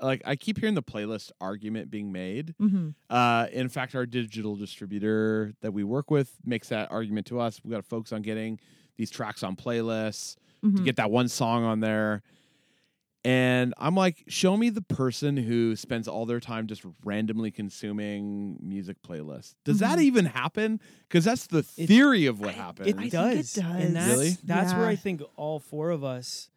[0.00, 2.54] like, I keep hearing the playlist argument being made.
[2.60, 2.94] mhm.
[3.10, 7.60] Uh, in fact, our digital distributor that we work with makes that argument to us.
[7.64, 8.60] We got to focus on getting
[8.96, 10.84] these tracks on playlists to Mhm.
[10.84, 12.22] get that one song on there.
[13.24, 18.56] And I'm like, show me the person who spends all their time just randomly consuming
[18.62, 19.54] music playlists.
[19.64, 20.02] Does that Mhm.
[20.02, 20.80] even happen?
[21.08, 22.88] Because that's the It- theory of what I- happens.
[22.88, 23.52] It I think it does.
[23.54, 23.84] does.
[23.84, 24.36] And that's, Really?
[24.44, 26.48] that's where I think all four of us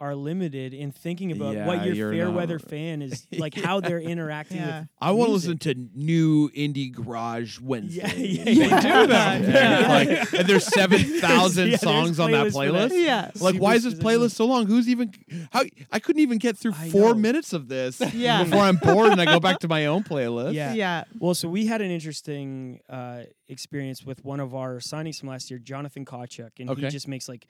[0.00, 3.80] are limited in thinking about what your you're fair not- weather fan is like how
[3.80, 4.80] they're interacting Yeah.
[4.80, 8.02] with I want to listen to new indie garage Wednesday.
[8.04, 8.80] Yeah, yeah, They yeah.
[9.00, 9.42] do that.
[9.48, 9.88] Yeah.
[9.88, 12.90] like, and there's seven thousand Yeah, songs on that playlists for that.
[12.92, 13.04] playlist.
[13.04, 13.30] Yeah.
[13.40, 14.66] Like, why is this playlist so long?
[14.66, 15.12] Who's even?
[15.50, 17.20] How I couldn't even get through I four know.
[17.20, 18.44] minutes of this Yeah.
[18.44, 20.54] before I'm bored and I go back to my own playlist.
[20.54, 20.74] Yeah.
[20.74, 21.04] Yeah.
[21.18, 25.50] Well, so we had an interesting uh, experience with one of our signings from last
[25.50, 26.82] year, Jonathan Kawchuk, and Okay.
[26.82, 27.46] he just makes like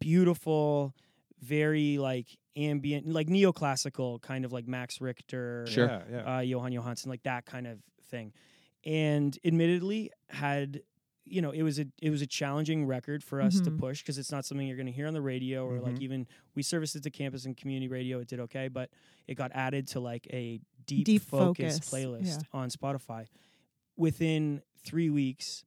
[0.00, 0.94] beautiful,
[1.40, 2.26] very like
[2.56, 5.86] ambient, like neoclassical kind of like Max Richter, Sure.
[5.86, 6.18] Yeah, yeah.
[6.20, 7.78] uh, Jóhann Jóhannsson, like that kind of
[8.10, 8.32] thing.
[8.84, 10.82] And admittedly, had
[11.30, 13.78] you know, it was a it was a challenging record for us to Mhm.
[13.78, 16.00] push because it's not something you're going to hear on the radio or like Mhm.
[16.02, 18.18] even we serviced it to campus and community radio.
[18.20, 18.88] It did okay, but
[19.26, 22.58] it got added to like a deep, Deep focus, focus, playlist yeah.
[22.58, 23.26] on Spotify.
[23.96, 25.64] Within three weeks,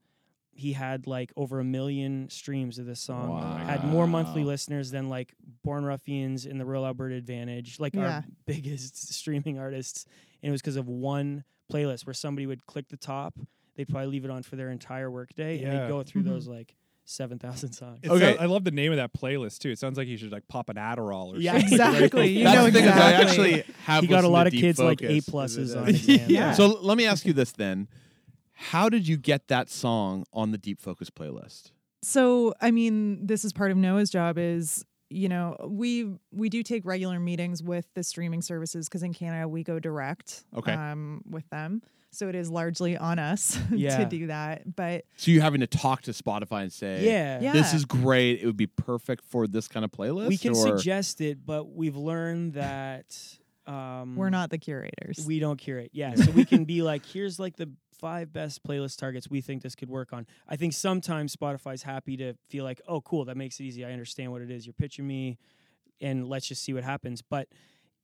[0.53, 3.59] he had like over a million streams of this song.
[3.59, 8.01] Had more monthly listeners than like Born Ruffians and the Rural Alberta Advantage, like Yeah.
[8.01, 10.05] our biggest streaming artists.
[10.41, 13.35] And it was because of one playlist where somebody would click the top,
[13.75, 16.25] they'd probably leave it on for their entire workday, and they'd go through Mhm.
[16.25, 17.99] those like seven thousand songs.
[18.03, 18.33] It Okay.
[18.33, 19.69] sound- I love the name of that playlist too.
[19.69, 21.71] It sounds like you should like pop an Adderall or Yeah, something.
[21.73, 22.27] Exactly.
[22.37, 23.53] You That's know the thing is I exactly.
[23.61, 26.25] actually have he got a lot of Deep kids like A pluses on Yeah.
[26.27, 26.53] Yeah.
[26.53, 27.87] So let me ask you this then:
[28.53, 31.71] How did you get that song on the Deep Focus playlist?
[32.03, 36.63] So, I mean, this is part of Noah's job is, you know, we we do
[36.63, 40.73] take regular meetings with the streaming services because in Canada we go direct Okay.
[40.73, 41.81] um, with them.
[42.13, 43.97] So it is largely on us Yeah.
[43.97, 44.75] to do that.
[44.75, 47.39] But So you're having to talk to Spotify and say, Yeah.
[47.41, 47.53] Yeah.
[47.53, 48.41] this is great.
[48.41, 51.73] It would be perfect for this kind of playlist." We can or- suggest it, but
[51.73, 53.15] we've learned that
[53.67, 55.23] um, we're not the curators.
[55.25, 55.91] We don't curate.
[55.93, 56.15] Yeah.
[56.15, 57.69] So we can be like, here's like the
[58.01, 60.25] five best playlist targets we think this could work on.
[60.49, 63.85] I think sometimes Spotify's happy to feel like, oh, cool, that makes it easy.
[63.85, 65.37] I understand what it is you're pitching me,
[66.01, 67.21] and let's just see what happens.
[67.21, 67.47] But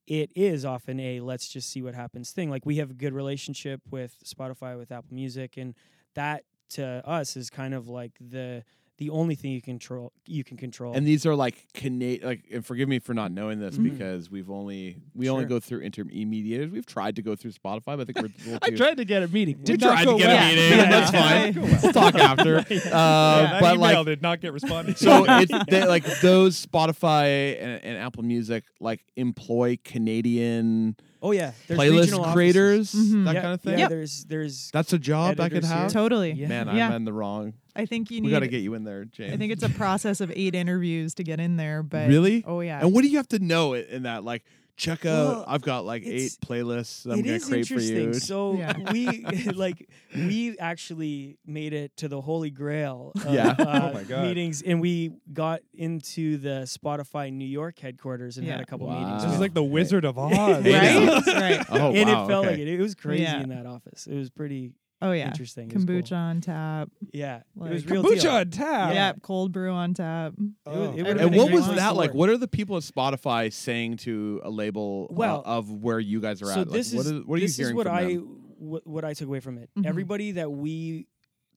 [0.06, 2.50] it is often a let's just see what happens thing.
[2.50, 5.74] Like we have a good relationship with Spotify, with Apple Music, and
[6.16, 8.64] that to us is kind of like the
[8.98, 10.94] the only thing you control you can control.
[10.94, 12.28] And these are like Canadian.
[12.28, 13.92] Like, and forgive me for not knowing this Mhm.
[13.92, 16.72] because we've only we only go through intermediators.
[16.72, 18.54] We've tried to go through Spotify, but I think we're.
[18.56, 19.58] a I tried to get a meeting.
[19.60, 20.44] We Did not tried to get well.
[20.44, 20.72] a meeting.
[20.80, 20.90] Yeah.
[20.90, 21.82] That's fine.
[21.84, 22.66] We'll talk after.
[22.88, 24.98] Uh, that but email like, did not get responded.
[24.98, 25.04] to.
[25.04, 31.52] so it's they, like those Spotify and, and Apple Music like employ Canadian oh yeah,
[31.68, 32.34] there's regional playlist offices.
[32.34, 33.26] creators, Mhm.
[33.26, 33.80] that yeah, kind of Yeah, thing.
[33.80, 33.90] Yep.
[33.90, 35.78] there's there's That's a job I could Editors here.
[35.80, 35.92] have.
[35.94, 36.32] totally.
[36.34, 36.48] Yeah.
[36.48, 36.88] Man, Yeah.
[36.88, 37.54] I'm in the wrong.
[37.78, 38.32] I think you We need.
[38.34, 39.34] got to get you in there, James.
[39.34, 41.84] I think it's a process of eight interviews to get in there.
[41.84, 42.44] But really.
[42.48, 44.24] oh yeah, And what do you have to know i- in that?
[44.24, 44.44] Like,
[44.76, 45.28] check out.
[45.28, 47.96] Well, I've got like eight playlists that I'm gonna create for interesting.
[48.08, 48.14] you.
[48.14, 48.74] So Yeah.
[48.92, 49.24] we
[49.56, 53.56] like we actually made it to the holy grail of Yeah.
[53.58, 54.24] uh, Oh my God.
[54.26, 59.00] meetings, and we got into the Spotify New York headquarters and had a couple Wow.
[59.04, 59.24] meetings.
[59.24, 60.32] this is like the Wizard of Oz.
[60.32, 61.66] Right, right.
[61.72, 62.24] oh and wow.
[62.26, 62.52] it felt okay.
[62.52, 62.68] like it.
[62.68, 63.42] It was crazy Yeah.
[63.42, 64.06] in that office.
[64.06, 65.70] It was pretty Oh yeah, interesting.
[65.70, 65.96] It was cool.
[65.96, 66.90] kombucha on tap.
[67.14, 68.32] Yeah, Like- it was real Kombucha deal.
[68.32, 68.94] on tap.
[68.94, 70.34] Yeah, cold brew on tap.
[70.38, 71.28] It was- it Oh.
[71.28, 72.14] And what was that to like?
[72.16, 76.20] What are the people at Spotify saying to a label uh, Well, of where you
[76.20, 76.58] guys are so at?
[76.68, 78.44] Like, this what is is what are you this hearing is what from I them?
[78.58, 79.70] what, what I took away from it.
[79.78, 79.86] Mhm.
[79.86, 81.08] Everybody that we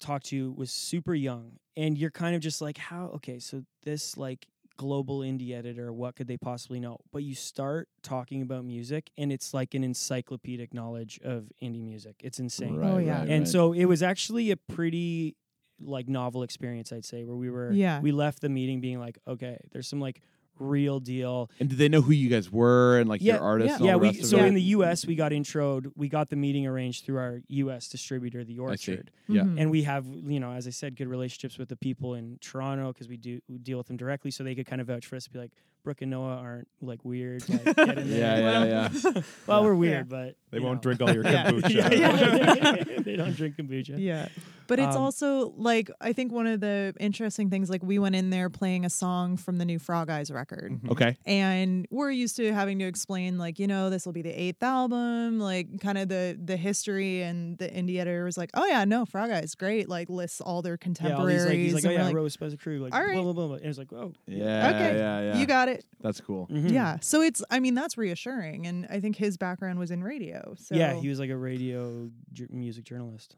[0.01, 3.07] talked to was super young, and you're kind of just like, how?
[3.17, 4.47] Okay, so this like
[4.81, 6.97] global indie editor, what could they possibly know?
[7.13, 12.17] But you start talking about music, and it's like an encyclopedic knowledge of indie music.
[12.25, 12.77] It's insane.
[12.77, 13.19] Right, Oh, yeah.
[13.21, 13.49] right, and right.
[13.49, 15.37] so it was actually a pretty
[15.83, 18.01] like novel experience i'd say where we were Yeah.
[18.03, 20.21] we left the meeting being like okay there's some like
[20.61, 23.71] real deal and did they know who you guys were and like Yeah, your artists?
[23.71, 23.75] yeah.
[23.77, 24.45] and all yeah the we of so it?
[24.47, 28.45] in the us we got introed we got the meeting arranged through our us distributor
[28.45, 28.93] the I see.
[28.93, 29.43] orchard Yeah.
[29.43, 29.61] Mhm.
[29.61, 32.93] and we have you know as i said good relationships with the people in toronto
[32.93, 35.17] because we do we deal with them directly so they could kind of vouch for
[35.17, 35.51] us to be like
[35.83, 38.67] brooke and noah aren't like weird like, get in Yeah, there.
[38.67, 39.23] yeah, yeah.
[39.47, 39.65] well Yeah.
[39.67, 40.93] we're weird but They won't know.
[40.93, 41.51] drink all your Yeah.
[41.51, 41.71] kombucha.
[41.97, 42.99] yeah, yeah.
[43.01, 44.29] they don't drink kombucha Yeah.
[44.71, 48.15] But it's Um, also like I think one of the interesting things like we went
[48.15, 50.73] in there playing a song from the new Frog Eyes record.
[50.73, 50.91] Mhm.
[50.93, 51.17] Okay.
[51.27, 54.63] And we're used to having to explain like, you know, this will be the eighth
[54.63, 58.85] album, like kind of the the history and the indie editor was like, Oh yeah,
[58.85, 61.19] no, Frog Eyes, great, like lists all their contemporaries.
[61.19, 62.81] yeah, all these, like, he's like, oh and yeah, we're I wrote with Spencer Krug,
[62.81, 63.57] like, all blah, blah, blah, blah.
[63.57, 64.69] And it's like, oh, Yeah.
[64.71, 65.21] Okay, Yeah.
[65.21, 65.39] Yeah.
[65.41, 65.85] you got it.
[66.01, 66.47] That's cool.
[66.47, 66.71] mhm.
[66.71, 66.99] Yeah.
[67.01, 68.69] So it's I mean, that's reassuring.
[68.69, 70.55] And I think his background was in radio.
[70.59, 73.35] So yeah, he was like a radio ju- music journalist.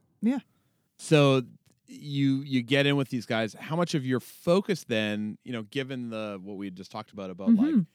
[1.03, 1.43] So
[1.89, 3.55] you you get in with these guys.
[3.59, 7.29] How much of your focus then, you know, given the what we just talked about
[7.31, 7.87] about like Mhm.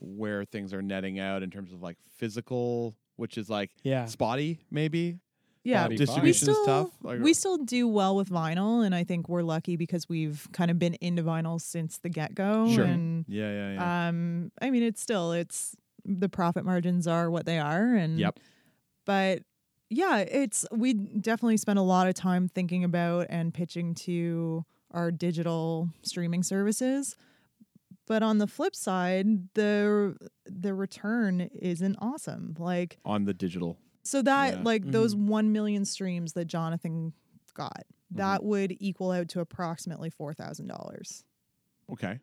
[0.00, 4.58] where things are netting out in terms of like physical, which is like Yeah, spotty
[4.70, 5.18] maybe.
[5.62, 6.90] Yeah, Body we Distribution is still tough.
[7.02, 10.70] Like, we still do well with vinyl, and I think we're lucky because we've kind
[10.70, 12.66] of been into vinyl since the get go.
[12.72, 12.84] Sure.
[12.84, 14.08] And yeah, yeah, yeah.
[14.08, 18.38] um, I mean, it's still it's the profit margins are what they are, and Yep.
[19.06, 19.42] But
[19.90, 25.10] yeah, it's we definitely spend a lot of time thinking about and pitching to our
[25.10, 27.16] digital streaming services.
[28.06, 30.16] But on the flip side, the
[30.46, 32.56] the return isn't awesome.
[32.58, 33.78] Like on the digital.
[34.02, 34.62] so that Yeah.
[34.62, 37.12] like those 1 million streams that Jonathan
[37.54, 38.16] got, Mm-hmm.
[38.18, 41.22] that would equal out to approximately $4,000.
[41.92, 42.18] Okay.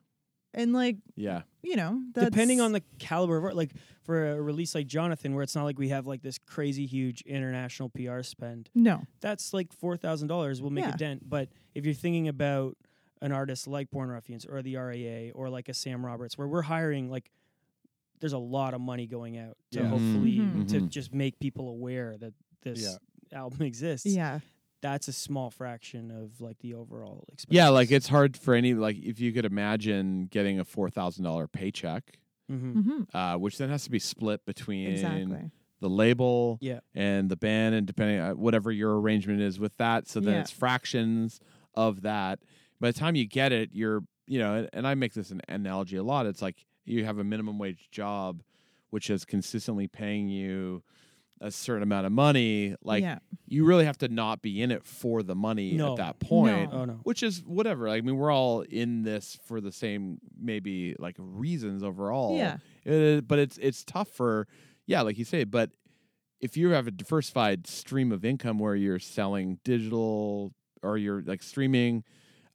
[0.58, 1.44] And like, Yeah.
[1.64, 3.72] you know, that's depending on the caliber of art like
[4.04, 7.22] for a release like jonathan where it's not like we have like this crazy huge
[7.24, 9.04] international pr spend No.
[9.20, 10.94] that's like $4000 will make Yeah.
[10.94, 12.78] a dent but if you're thinking about
[13.22, 16.62] an artist like born ruffians or the raa or like a sam roberts where we're
[16.62, 17.30] hiring like
[18.20, 19.88] there's a lot of money going out to Yeah.
[19.90, 20.68] hopefully Mhm.
[20.70, 20.90] to Mhm.
[20.90, 22.98] just make people aware that this
[23.34, 24.40] album exists Yeah.
[24.82, 28.74] That's a small fraction of like the overall expense Yeah, like it's hard for any
[28.74, 32.18] like if you could imagine getting a four thousand dollar paycheck,
[32.50, 35.52] hmm hmm uh, which then has to be split between Exactly.
[35.80, 36.80] the label Yeah.
[36.96, 40.08] and the band, and depending on whatever your arrangement is with that.
[40.08, 40.40] So then Yeah.
[40.42, 41.40] it's fractions
[41.76, 42.40] of that.
[42.80, 45.42] By the time you get it, you're you know, and, and I make this an
[45.48, 46.26] analogy a lot.
[46.26, 48.44] It's like you have a minimum wage job,
[48.90, 50.84] which is consistently paying you
[51.40, 52.76] a certain amount of money.
[52.82, 53.20] Like yeah.
[53.48, 55.92] you really have to not be in it for the money No.
[55.92, 57.88] at that point oh no which is whatever.
[57.90, 62.38] Like, I mean, we're all in this for the same maybe like reasons overall.
[62.38, 62.58] Yeah.
[62.90, 64.48] Uh, but it's it's tough for
[64.86, 65.44] yeah, like you say.
[65.44, 65.72] But
[66.40, 71.44] if you have a diversified stream of income where you're selling digital or you're like
[71.44, 72.04] streaming,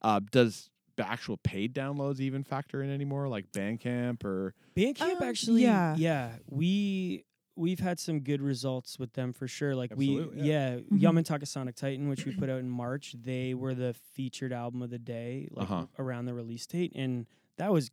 [0.01, 0.69] uh, does
[0.99, 5.95] actual paid downloads even factor in anymore, like Bandcamp or Bandcamp Um, actually, yeah.
[5.97, 7.25] yeah, we
[7.55, 9.75] we've had some good results with them for sure.
[9.75, 10.99] Like Absolutely, we, yeah, Mhm.
[10.99, 14.89] Yamantaka Sonic Titan, which we put out in March, they were the featured album of
[14.89, 15.85] the day, like Uh-huh.
[15.99, 17.25] around the release date, and
[17.57, 17.91] that was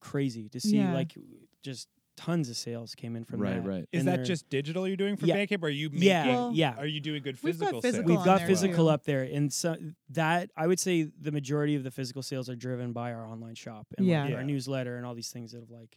[0.00, 0.76] crazy to see.
[0.76, 0.92] Yeah.
[0.94, 1.14] Like
[1.62, 3.60] just tons of sales came in from right, that.
[3.60, 3.68] right.
[3.78, 3.88] right.
[3.92, 5.36] Is And that just digital you're doing for Yeah.
[5.36, 5.62] Bandcamp?
[5.62, 6.74] Or are you making, Yeah, Well, yeah.
[6.76, 8.18] Are you doing good We've got physical physical sales?
[8.18, 8.90] We've got there, physical too.
[8.90, 9.76] up there, and so
[10.10, 13.54] that I would say the majority of the physical sales are driven by our online
[13.54, 14.26] shop and like, Yeah.
[14.28, 14.34] Yeah.
[14.36, 15.96] our newsletter and all these things that have like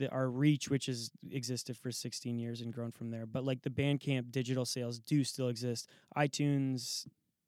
[0.00, 3.24] the, our reach, which has existed for 16 years and grown from there.
[3.26, 5.88] But like the Bandcamp digital sales do still exist.
[6.16, 7.06] iTunes,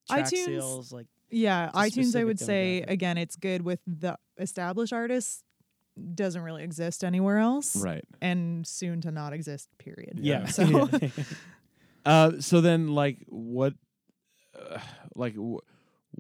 [0.08, 1.70] track iTunes- sales, like Yeah.
[1.74, 5.42] iTunes, I would say, again, it's good with the established artists.
[6.14, 7.76] Doesn't really exist anywhere else.
[7.76, 8.04] Right.
[8.22, 10.18] And soon to not exist, period.
[10.20, 10.46] yeah.
[10.56, 10.88] So,
[12.04, 13.74] Uh, so then, like, what,
[14.58, 14.78] uh,
[15.14, 15.62] like, wh-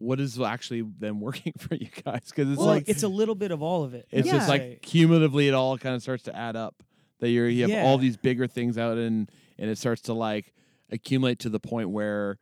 [0.02, 2.24] what is actually then working for you guys?
[2.28, 4.06] Because it's well, like it's a little bit of all of it.
[4.10, 4.34] It's Yeah.
[4.34, 6.82] just like cumulatively, it all kind of starts to add up.
[7.20, 10.52] That you're you have all these bigger things out, and and it starts to like
[10.90, 12.38] accumulate to the point where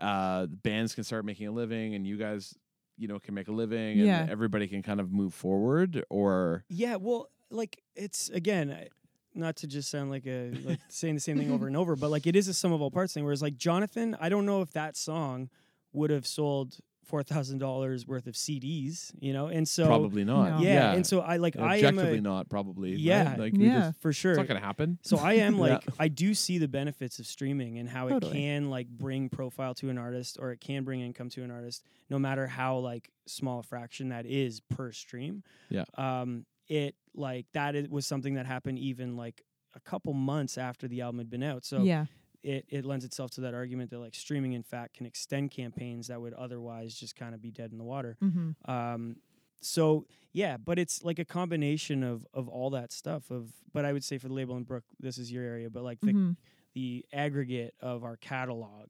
[0.00, 2.54] uh, bands can start making a living, and you guys,
[2.98, 4.26] you know, can make a living, and Yeah.
[4.28, 6.04] everybody can kind of move forward.
[6.10, 8.88] Or Yeah, well, like it's again, I-
[9.36, 12.10] not to just sound like a like saying the same thing over and over, but
[12.10, 13.24] like it is a sum of all parts thing.
[13.24, 15.50] Whereas like Jonathan, I don't know if that song
[15.94, 20.60] would have sold four thousand dollars worth of CDs, you know, and so probably not.
[20.60, 20.66] No.
[20.66, 22.48] yeah, and so I like I am objectively a, not.
[22.48, 22.92] Probably.
[22.92, 22.98] right?
[22.98, 23.36] Yeah.
[23.38, 23.78] Like we Yeah.
[23.90, 24.32] just, for sure.
[24.32, 24.98] it's not gonna happen.
[25.02, 25.60] So I am Yeah.
[25.60, 28.32] like I do see the benefits of streaming and how Totally.
[28.32, 31.50] it can like bring profile to an artist or it can bring income to an
[31.50, 35.42] artist, no matter how like small a fraction that is per stream.
[35.68, 35.84] Yeah.
[35.98, 39.42] Um, it like that it was something that happened even like
[39.74, 41.66] a couple months after the album had been out.
[41.66, 42.06] So yeah.
[42.44, 46.06] It it lends itself to that argument that like streaming in fact can extend campaigns
[46.08, 48.16] that would otherwise just kind of be dead in the water.
[48.20, 49.16] hmm Um,
[49.60, 53.30] so yeah, but it's like a combination of of all that stuff.
[53.30, 55.82] Of but I would say for the label and Brooke, this is your area, but
[55.82, 56.32] like the hmm
[56.74, 58.88] the aggregate of our catalog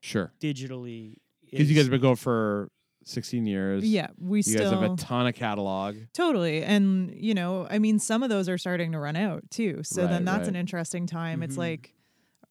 [0.00, 0.32] Sure.
[0.40, 1.16] digitally.
[1.50, 2.70] Because you guys have been going for
[3.04, 3.84] 16 years.
[3.84, 4.08] Yeah.
[4.18, 5.96] We You still guys have a ton of catalog.
[6.14, 6.62] Totally.
[6.62, 9.82] And, you know, I mean, some of those are starting to run out too.
[9.82, 10.48] So Right, then that's right.
[10.48, 11.42] an interesting time.
[11.42, 11.58] It's Mhm.
[11.58, 11.94] like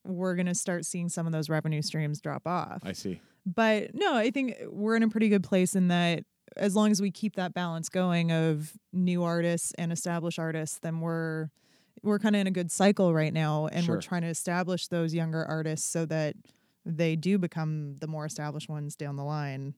[0.06, 2.82] we're going to start seeing some of those revenue streams drop off.
[2.84, 3.22] I see.
[3.45, 6.24] But no, I think we're in a pretty good place in that
[6.56, 10.99] as long as we keep that balance going of new artists and established artists, then
[10.99, 11.49] we're
[12.04, 13.95] we're kind of in a good cycle right now and Sure.
[13.95, 16.36] we're trying to establish those younger artists so that
[16.86, 19.74] they do become the more established ones down the line.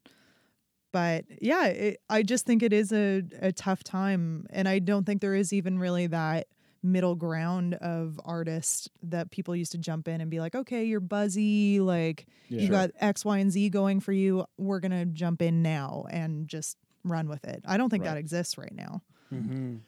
[0.92, 4.46] But yeah, it, I just think it is a, a tough time.
[4.50, 6.46] And I don't think there is even really that
[6.82, 11.00] middle ground of artists that people used to jump in and be like, okay, you're
[11.00, 11.80] buzzy.
[11.80, 12.60] Like, Yeah.
[12.62, 14.44] you got X, Y, and Z going for you.
[14.56, 17.62] We're going to jump in now and just run with it.
[17.64, 18.10] I don't think Right.
[18.14, 19.02] that exists right now.
[19.32, 19.80] Mhm.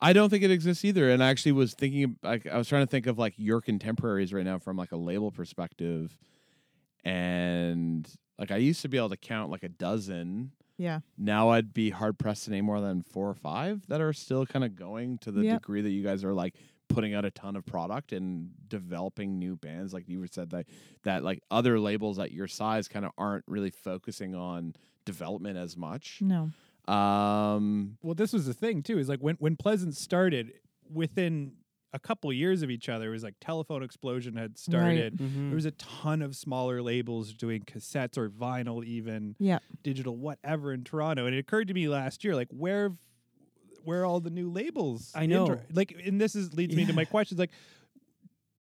[0.00, 1.10] I don't think it exists either.
[1.10, 4.32] And I actually was thinking, like, I was trying to think of like your contemporaries
[4.32, 6.18] right now from like a label perspective,
[7.04, 10.52] and like I used to be able to count like a dozen.
[10.82, 11.00] Yeah.
[11.16, 14.44] Now I'd be hard pressed to name more than four or five that are still
[14.46, 15.60] kind of going to the Yep.
[15.62, 16.54] degree that you guys are like
[16.88, 19.94] putting out a ton of product and developing new bands.
[19.94, 20.66] Like you said that
[21.04, 24.74] that like other labels at your size kind of aren't really focusing on
[25.04, 26.18] development as much.
[26.20, 26.50] No.
[26.92, 28.98] Um, Well, this was the thing too.
[28.98, 30.52] Is like when when Pleasant started,
[30.92, 31.52] within
[31.94, 35.18] a couple years of each other, it was like Telephone Explosion had started.
[35.18, 35.48] Mhm.
[35.48, 39.58] There was a ton of smaller labels doing cassettes or vinyl, even Yeah.
[39.82, 41.26] digital, whatever in Toronto.
[41.26, 42.96] And it occurred to me last year, like where,
[43.84, 45.12] where are all the new labels?
[45.14, 45.46] I know.
[45.46, 47.38] Tor- like, and this is leads me to my questions.
[47.38, 47.50] Like,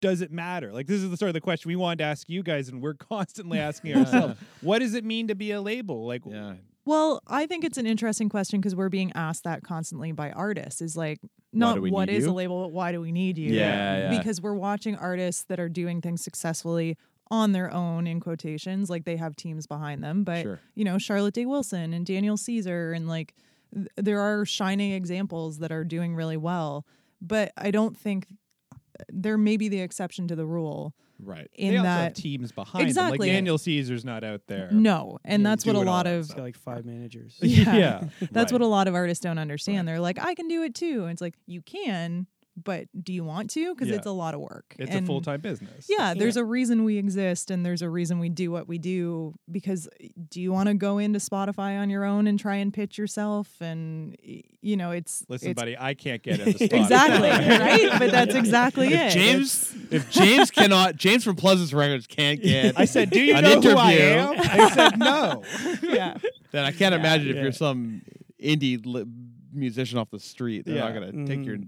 [0.00, 0.72] does it matter?
[0.72, 2.80] Like, this is the sort of the question we wanted to ask you guys, and
[2.80, 6.06] we're constantly asking ourselves: What does it mean to be a label?
[6.06, 6.54] Like, yeah.
[6.86, 10.80] Well, I think it's an interesting question because we're being asked that constantly by artists.
[10.80, 11.20] Is like
[11.52, 12.30] not what is you?
[12.30, 13.52] a label, but why do we need you?
[13.52, 14.18] Yeah, yeah.
[14.18, 16.96] Because we're watching artists that are doing things successfully
[17.30, 20.24] on their own in quotations, like they have teams behind them.
[20.24, 20.60] But Sure.
[20.74, 23.34] you know, Charlotte Day Wilson and Daniel Caesar and like
[23.74, 26.84] th- there are shining examples that are doing really well.
[27.20, 28.26] But I don't think
[28.72, 28.76] uh,
[29.08, 31.50] there may be the exception to the rule Right.
[31.54, 32.88] in they also that have teams behind them.
[32.88, 33.18] Exactly.
[33.18, 34.68] Like Daniel Caesar's not out there.
[34.72, 37.38] no, and Yeah, that's what a lot of got like five managers.
[37.42, 37.74] Yeah.
[37.74, 38.04] yeah.
[38.30, 39.86] That's what a lot of artists don't understand.
[39.88, 41.02] They're like, I can do it too.
[41.02, 42.26] And it's like, you can,
[42.64, 43.74] but do you want to?
[43.74, 43.96] Because Yeah.
[43.96, 44.74] it's a lot of work.
[44.78, 45.86] It's And a full time business.
[45.88, 49.34] Yeah, there's a reason we exist and there's a reason we do what we do.
[49.50, 52.72] Because eh, do you want to go into Spotify on your own and try and
[52.72, 53.48] pitch yourself?
[53.60, 54.16] And,
[54.60, 55.24] you know, it's.
[55.28, 56.80] Listen, it's, buddy, I can't get into Spotify.
[56.82, 57.98] Exactly, right?
[57.98, 59.06] But that's exactly it.
[59.08, 63.34] If James, if James cannot, James from Pleasance Records can't get, I said, "Do you
[63.34, 65.42] An know who I am?" They said, "No."
[65.82, 66.16] yeah.
[66.52, 68.02] then I can't imagine if you're some
[68.42, 69.04] indie li-
[69.52, 71.58] musician off the street, they're not gonna take your,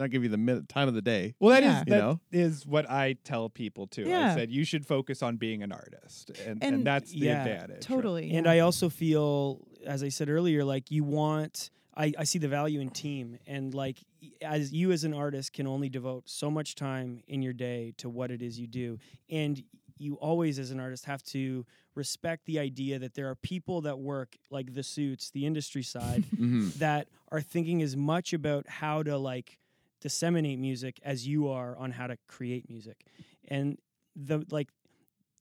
[0.00, 1.34] not give you the minute time of the day.
[1.38, 1.78] Well, that is Yeah.
[1.80, 2.20] You that know?
[2.32, 4.02] is what I tell people too.
[4.04, 4.32] Yeah.
[4.32, 7.42] I said you should focus on being an artist, and, and, And- that's the yeah,
[7.44, 7.70] advantage.
[7.70, 7.80] right?
[7.80, 8.32] Totally.
[8.34, 8.52] And yeah.
[8.52, 11.70] I also feel, as I said earlier, like you want.
[11.96, 15.52] I, I see the value in team, and like y- as you as an artist
[15.52, 18.98] can only devote so much time in your day to what it is you do,
[19.28, 19.62] and
[19.98, 23.98] you always as an artist have to respect the idea that there are people that
[23.98, 26.78] work like the suits, the industry side, Mm-hmm.
[26.78, 29.58] that are thinking as much about how to like
[30.00, 33.04] disseminate music as you are on how to create music.
[33.48, 33.78] And
[34.16, 34.68] the like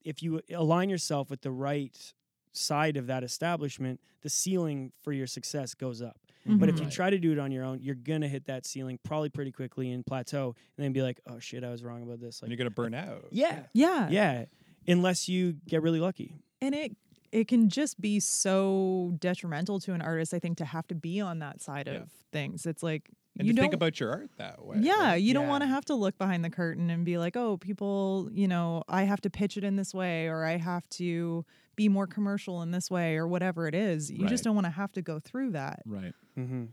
[0.03, 2.13] if you align yourself with the right
[2.53, 6.17] side of that establishment, the ceiling for your success goes up.
[6.47, 6.57] Mm-hmm.
[6.57, 8.97] But if you try to do it on your own, you're gonna hit that ceiling
[9.03, 12.21] probably pretty quickly and plateau, and then be like, "Oh shit, I was wrong about
[12.21, 13.25] this." And you're gonna uh, burn out.
[13.31, 14.09] yeah, yeah.
[14.09, 14.45] yeah,
[14.87, 16.33] unless you get really lucky.
[16.61, 16.95] and it
[17.31, 21.21] it can just be so detrimental to an artist i think to have to be
[21.21, 21.97] on that side Yeah.
[21.99, 23.07] of things it's like
[23.39, 24.77] And you to don't think about your art that way.
[24.81, 25.15] yeah right?
[25.15, 25.49] you don't Yeah.
[25.49, 28.83] want to have to look behind the curtain and be like oh people you know
[28.89, 32.61] i have to pitch it in this way or i have to be more commercial
[32.61, 34.29] in this way or whatever it is you Right.
[34.29, 36.13] just don't want to have to go through that Right.
[36.37, 36.65] Mm-hmm.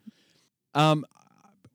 [0.75, 1.07] Um,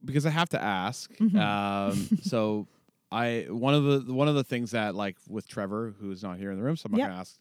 [0.04, 1.12] because I have to ask.
[1.18, 1.36] Mhm.
[1.38, 2.66] Um, so
[3.10, 6.50] I one of the one of the things that like with Trevor, who's not here
[6.50, 7.08] in the room, so I'm Yep.
[7.08, 7.38] gonna ask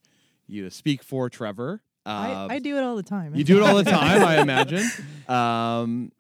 [0.48, 1.82] you to speak for Trevor.
[2.06, 4.42] Uh, I, I do it all the time You do it all the time, I
[4.42, 4.86] imagine.
[5.28, 6.12] Um,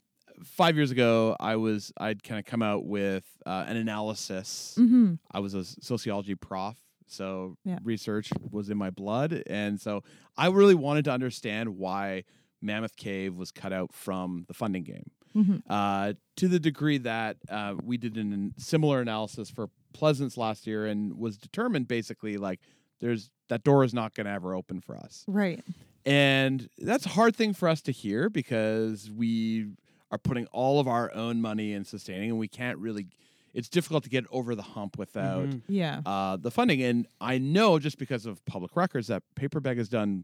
[0.44, 4.74] five years ago, I was I'd kind of come out with uh, an analysis.
[4.78, 6.78] hmm I was a sociology prof,
[7.08, 7.80] so Yeah.
[7.84, 10.04] research was in my blood, and so
[10.38, 12.24] I really wanted to understand why
[12.62, 15.12] Mammoth Cave was cut out from the funding game.
[15.34, 20.38] hmm Uh, to the degree that uh, we did a an similar analysis for Pleasance
[20.38, 22.60] last year, and was determined basically like
[23.02, 25.24] there's that door is not going to ever open for us.
[25.28, 25.62] right
[26.06, 29.68] And that's a hard thing for us to hear because we
[30.12, 33.08] are putting all of our own money in sustaining, and we can't really.
[33.54, 35.62] It's difficult to get over the hump without Mhm.
[35.68, 36.82] yeah uh, the funding.
[36.84, 40.24] And I know just because of public records that Paperbag has done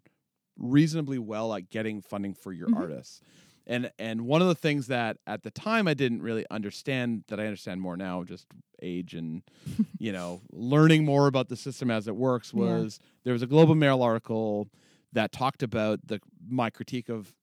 [0.58, 2.78] reasonably well at getting funding for your Mhm.
[2.78, 3.22] artists.
[3.66, 7.38] And and one of the things that at the time I didn't really understand that
[7.40, 8.48] I understand more now, just
[8.82, 9.44] age and
[10.00, 12.62] you know learning more about the system as it works Yeah.
[12.62, 14.70] was there was a Globe and Mail article
[15.12, 17.34] that talked about the my critique of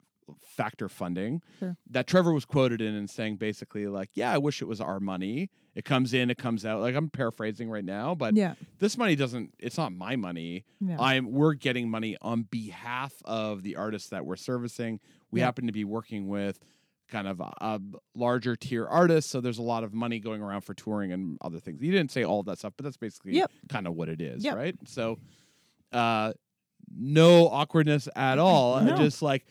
[0.40, 1.76] factor funding Sure.
[1.90, 5.00] that Trevor was quoted in and saying basically like yeah I wish it was our
[5.00, 8.96] money it comes in it comes out like I'm paraphrasing right now but yeah this
[8.96, 13.76] money doesn't it's not my money yeah i'm we're getting money on behalf of the
[13.76, 15.00] artists that we're servicing
[15.30, 15.46] we Yeah.
[15.46, 16.58] happen to be working with
[17.10, 17.80] kind of a, a
[18.14, 21.58] larger tier artists so there's a lot of money going around for touring and other
[21.60, 23.50] things you didn't say all that stuff but that's basically Yep.
[23.68, 24.56] kind of what it is Yep.
[24.56, 25.18] right so
[25.92, 26.32] uh
[26.96, 28.96] no awkwardness at all No.
[28.96, 29.44] just like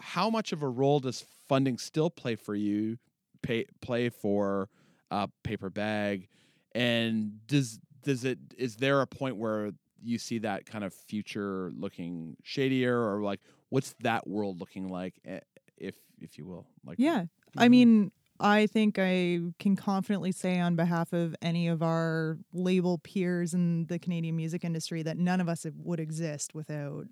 [0.00, 2.98] how much of a role does funding still play for you
[3.42, 4.68] pay, play for
[5.10, 6.28] uh, paper bag
[6.74, 9.72] and does does it is there a point where
[10.02, 15.14] you see that kind of future looking shadier, or like what's that world looking like,
[15.24, 15.40] eh,
[15.76, 16.66] if if you will?
[16.84, 17.26] Like Yeah.
[17.56, 22.98] I mean, I think I can confidently say on behalf of any of our label
[22.98, 27.06] peers in the Canadian music industry that none of us would exist without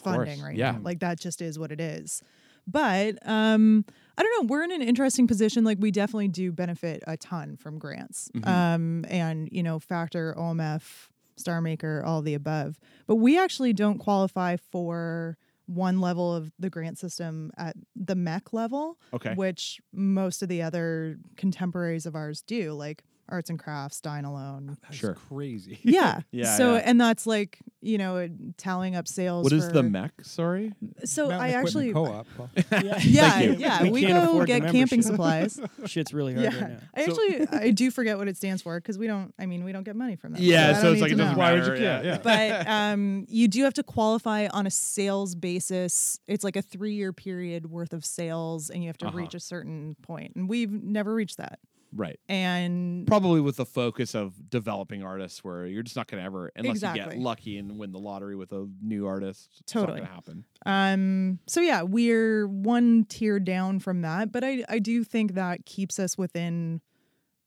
[0.00, 0.72] of funding course, right yeah.
[0.72, 0.80] now.
[0.82, 2.22] Like that just is what it is.
[2.66, 3.84] But um,
[4.18, 4.48] I don't know.
[4.48, 5.62] We're in an interesting position.
[5.64, 8.46] Like we definitely do benefit a ton from grants, Mhm.
[8.48, 12.78] um, and you know, Factor, OMF, Star Maker, all the above.
[13.06, 15.36] But we actually don't qualify for
[15.66, 19.34] one level of the grant system at the MEC level, Okay.
[19.34, 24.76] which most of the other contemporaries of ours do, like Arts and Crafts, Dine Alone.
[24.82, 25.14] That's Sure.
[25.14, 25.78] crazy.
[25.84, 26.20] Yeah.
[26.30, 26.82] Yeah, So, yeah.
[26.84, 29.44] and that's like, you know, tallying up sales.
[29.44, 30.12] What is the for- mech?
[30.22, 30.72] Sorry.
[31.04, 32.26] So Mountain I actually, co-op.
[32.38, 35.58] Well, Yeah, yeah, yeah, We we, go get camping supplies.
[35.86, 36.78] Shit's really hard yeah, right now.
[36.96, 39.32] I actually I do forget what it stands for because we don't.
[39.38, 40.40] I mean, we don't get money from that.
[40.42, 41.38] Yeah, I so it's like to it doesn't know.
[41.38, 42.04] Why would you matter, care?
[42.04, 42.18] Yeah.
[42.22, 46.18] But um, you do have to qualify on a sales basis.
[46.26, 49.16] It's like a three-year period worth of sales, and you have to Uh-huh.
[49.18, 50.32] reach a certain point.
[50.36, 51.60] And we've never reached that.
[51.96, 52.20] Right.
[52.28, 56.52] And Probably with the focus of developing artists, where you're just not going to ever,
[56.54, 59.48] unless you get lucky and win the lottery with a new artist.
[59.60, 60.02] It's Totally.
[60.02, 60.44] happen.
[60.66, 65.64] Um, so yeah, we're one tier down from that, but I I do think that
[65.66, 66.80] keeps us within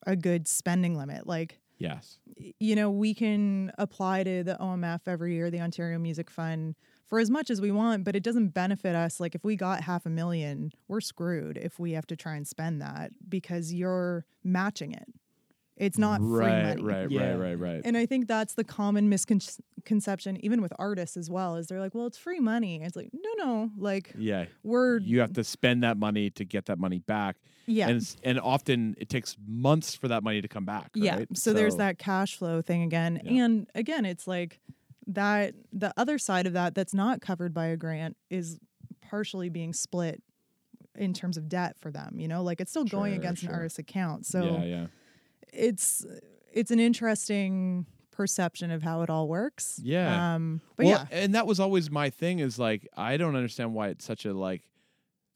[0.08, 1.28] a good spending limit.
[1.28, 2.18] Like, Yes.
[2.60, 6.76] you know, we can apply to the OMF every year, the Ontario Music Fund,
[7.10, 9.20] for as much as we want, but it doesn't benefit us.
[9.20, 12.48] Like if we got half a million, we're screwed if we have to try and
[12.48, 15.06] spend that because you're matching it.
[15.76, 16.84] It's not free right, money.
[16.84, 17.30] right, Yeah.
[17.32, 17.82] right, right, right.
[17.86, 21.96] And I think that's the common misconception, even with artists as well, is they're like,
[21.96, 22.82] well, it's free money.
[22.84, 24.46] It's like, no, no, like yeah.
[24.62, 27.38] we're You have to spend that money to get that money back.
[27.66, 27.88] yeah.
[27.88, 30.90] And, and often it takes months for that money to come back.
[30.96, 31.20] yeah.
[31.20, 31.38] right?
[31.38, 33.22] So, there's that cash flow thing again.
[33.24, 33.46] Yeah.
[33.46, 34.60] And again, it's like
[35.10, 38.60] that the other side of that that's not covered by a grant is
[39.02, 40.22] partially being split
[40.96, 42.44] in terms of debt for them, you know?
[42.44, 43.56] Like it's still going Sure, against an sure.
[43.56, 44.26] artist's account.
[44.26, 44.88] So yeah, yeah.
[45.52, 46.06] it's
[46.52, 49.80] it's an interesting perception of how it all works.
[49.84, 50.36] Yeah.
[50.36, 51.18] Um but well, yeah.
[51.24, 54.34] and that was always my thing is like I don't understand why it's such a
[54.34, 54.62] like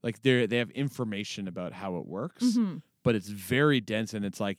[0.04, 2.82] like they they have information about how it works, Mhm.
[3.04, 4.58] But it's very dense and it's like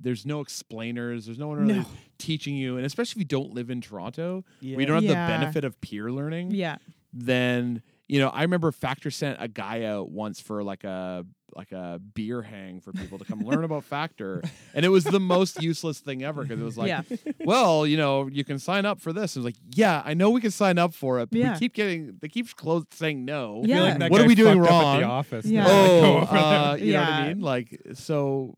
[0.00, 1.86] there's no explainers, there's no one really No.
[2.18, 4.76] teaching you, and especially if you don't live in Toronto, Yeah.
[4.76, 5.26] where you don't have Yeah.
[5.26, 6.50] the benefit of peer learning.
[6.52, 6.76] Yeah.
[7.12, 11.24] Then you know I remember Factor sent a guy out once for like a
[11.56, 14.42] like a beer hang for people to come learn about Factor,
[14.74, 17.02] and it was the most useless thing ever because it was like yeah.
[17.44, 19.36] well, you know, you can sign up for this.
[19.36, 21.30] It's like, yeah, I know we can sign up for it.
[21.30, 21.52] But Yeah.
[21.52, 23.62] We keep getting they keep close saying no.
[23.64, 23.96] Yeah.
[23.98, 25.00] Like What are we doing fucked up wrong?
[25.00, 25.46] the office.
[25.46, 25.64] Yeah.
[25.64, 27.28] They're like, Oh, uh, you know what I Yeah.
[27.28, 27.40] mean?
[27.40, 28.56] Like, so,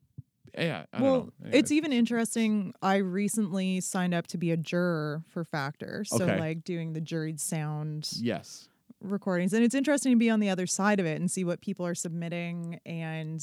[0.56, 0.84] yeah.
[0.92, 1.50] I well, don't know.
[1.52, 2.72] it's even interesting.
[2.80, 6.04] I recently signed up to be a juror for Factor.
[6.06, 6.40] So, Okay.
[6.40, 8.68] like, doing the juried sound yes,
[9.10, 9.52] recordings.
[9.52, 11.86] And it's interesting to be on the other side of it and see what people
[11.86, 13.40] are submitting and,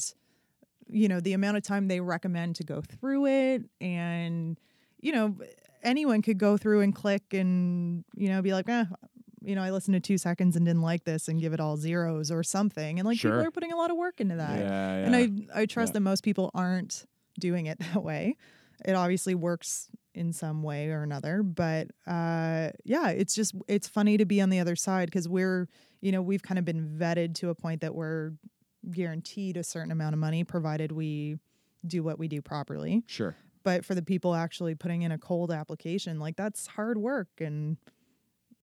[0.88, 3.62] you know, the amount of time they recommend to go through it.
[3.80, 4.58] And,
[5.00, 5.36] you know,
[5.82, 8.84] anyone could go through and click and, you know, be like, eh,
[9.42, 11.76] you know, I listened to two seconds and didn't like this and give it all
[11.76, 12.98] zeros or something.
[12.98, 13.32] And like Sure.
[13.32, 14.58] people are putting a lot of work into yeah, that.
[14.60, 15.06] yeah.
[15.06, 15.14] And
[15.54, 15.94] I I trust Yeah.
[15.94, 17.04] that most people aren't
[17.38, 18.36] doing it that way.
[18.84, 24.16] It obviously works in some way or another, but uh, yeah, it's just it's funny
[24.16, 25.68] to be on the other side because we're
[26.00, 28.32] you know we've kind of been vetted to a point that we're
[28.90, 31.38] guaranteed a certain amount of money provided we
[31.86, 33.02] do what we do properly.
[33.06, 33.36] sure.
[33.64, 37.78] But for the people actually putting in a cold application, like that's hard work and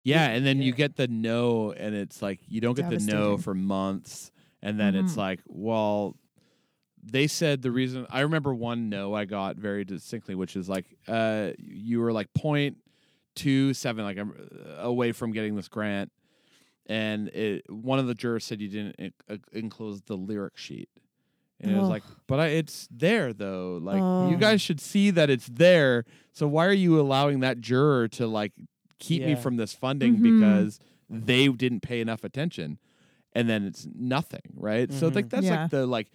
[0.03, 3.37] Yeah, and then you get the no, and it's like you don't get the no
[3.37, 4.31] for months,
[4.61, 5.17] and then it's Mhm.
[5.17, 6.17] like, well,
[7.03, 8.05] they said the reason.
[8.09, 12.33] I remember one no I got very distinctly, which is like, uh, you were like
[12.33, 12.77] point
[13.35, 14.25] two seven, like uh,
[14.81, 16.11] away from getting this grant,
[16.87, 20.89] and it, one of the jurors said you didn't uh, enclose the lyric sheet.
[21.63, 23.79] And it was like, but I, it's there though.
[23.81, 24.39] Like you Oh.
[24.39, 26.05] guys should see that it's there.
[26.33, 28.51] So why are you allowing that juror to like
[28.97, 30.39] keep me from this funding Mhm.
[30.39, 32.79] because they didn't pay enough attention
[33.33, 35.15] and then it's nothing right so Mhm.
[35.15, 35.61] like that's Yeah.
[35.63, 36.07] like the like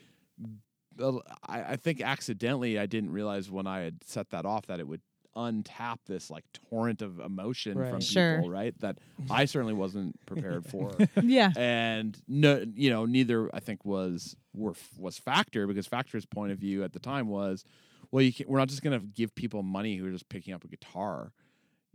[1.47, 4.89] I, I think accidentally i didn't realize when i had set that off that it
[4.89, 5.01] would
[5.37, 8.37] untap this like torrent of emotion from Sure.
[8.37, 8.75] people right?
[8.81, 8.97] That
[9.31, 10.93] i certainly wasn't prepared for.
[11.23, 16.53] Yeah, and no you know neither i think was were, was factor because factor's point
[16.53, 17.65] of view at the time was
[18.11, 20.55] well you can, we're not just going to give people money who are just picking
[20.55, 21.33] up a guitar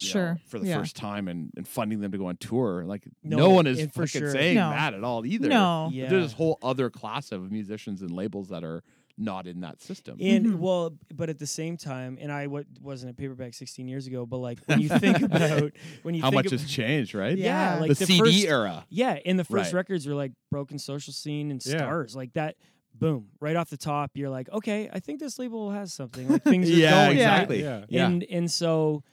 [0.02, 0.78] you know, Sure, for the yeah.
[0.80, 3.80] first time and, and funding them to go on tour like no, No, one is
[3.80, 4.32] and for fucking sure.
[4.32, 4.70] saying No.
[4.70, 6.10] that at all either no, Yeah.
[6.10, 8.84] there's this whole other class of musicians and labels that are
[9.18, 10.18] not in that system.
[10.22, 10.56] And Mhm.
[10.56, 14.08] well, but at the same time, and I w- wasn't a Paper Bag 16 years
[14.08, 15.72] ago, but like when you think about
[16.02, 17.38] when you How think much ab- has changed, right?
[17.38, 17.80] yeah, Yeah.
[17.82, 18.86] like the, the, CD first, era.
[18.90, 19.80] Yeah, and the first Right.
[19.80, 21.78] records were like Broken Social Scene and Yeah.
[21.78, 22.56] Stars, like that.
[22.96, 23.28] Boom!
[23.40, 26.28] Right off the top, you're like, okay, I think this label has something.
[26.28, 27.18] Like things are Yeah, going.
[27.18, 27.34] Yeah.
[27.36, 27.62] exactly.
[27.64, 27.86] Yeah.
[27.90, 28.08] Yeah.
[28.08, 29.04] And and so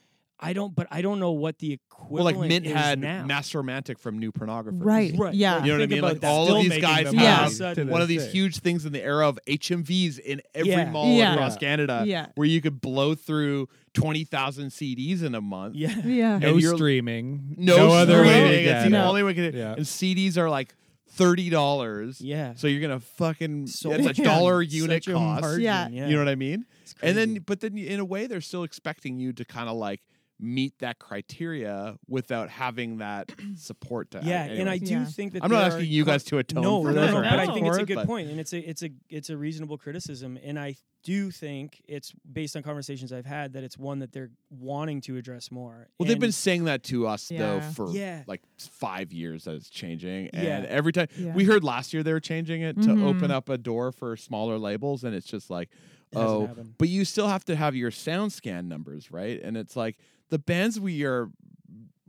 [0.41, 1.79] I don't, but I don't know what the
[2.09, 3.25] well, equivalent like Mint is had now.
[3.25, 4.83] Mass Romantic from New Pornographers.
[4.85, 5.13] Right.
[5.17, 5.33] Right.
[5.33, 5.61] Yeah.
[5.63, 6.01] You know what I mean?
[6.01, 6.27] Like that.
[6.29, 7.49] all Still of these guys them Yeah.
[7.49, 8.31] have one of these day.
[8.31, 10.89] huge things in the era of HMVs in every Yeah.
[10.91, 11.33] mall Yeah.
[11.33, 11.59] across Yeah.
[11.59, 12.27] Canada, Yeah.
[12.35, 15.75] where you could blow through twenty thousand CDs in a month.
[15.75, 15.93] Yeah.
[16.05, 16.37] Yeah.
[16.37, 17.55] No you're- streaming.
[17.57, 19.07] No, other way streaming, It's the No.
[19.09, 19.53] only way to.
[19.57, 19.73] Yeah.
[19.73, 20.73] And CDs are like
[21.09, 22.21] thirty dollars.
[22.21, 22.53] Yeah.
[22.55, 24.23] So you're gonna fucking So it's a Yeah.
[24.37, 25.41] dollar unit Such cost.
[25.41, 25.89] margin, Yeah.
[25.89, 26.07] yeah.
[26.07, 26.65] You know what I mean?
[26.83, 29.75] It's And then, but then in a way, they're still expecting you to kind of
[29.75, 29.99] like
[30.41, 34.59] meet that criteria without having that support to yeah, anyway.
[34.61, 35.05] and I do Yeah.
[35.05, 37.11] think that I'm not asking are you co- guys to atone no, for no, this
[37.11, 38.89] no, or but I think it's a good but- point, and it's a it's a
[39.09, 43.63] it's a reasonable criticism, and I do think it's based on conversations I've had that
[43.63, 45.87] it's one that they're wanting to address more.
[45.97, 48.23] Well, they've been saying that to us though for Yeah.
[48.27, 50.57] like five years that it's changing, Yeah.
[50.57, 51.33] and every time Yeah.
[51.33, 53.03] we heard last year they were changing it to Mhm.
[53.03, 55.69] open up a door for smaller labels, and it's just like,
[56.11, 59.39] It oh, but you still have to have your sound scan numbers, right?
[59.41, 59.97] And it's like
[60.29, 61.29] the bands we are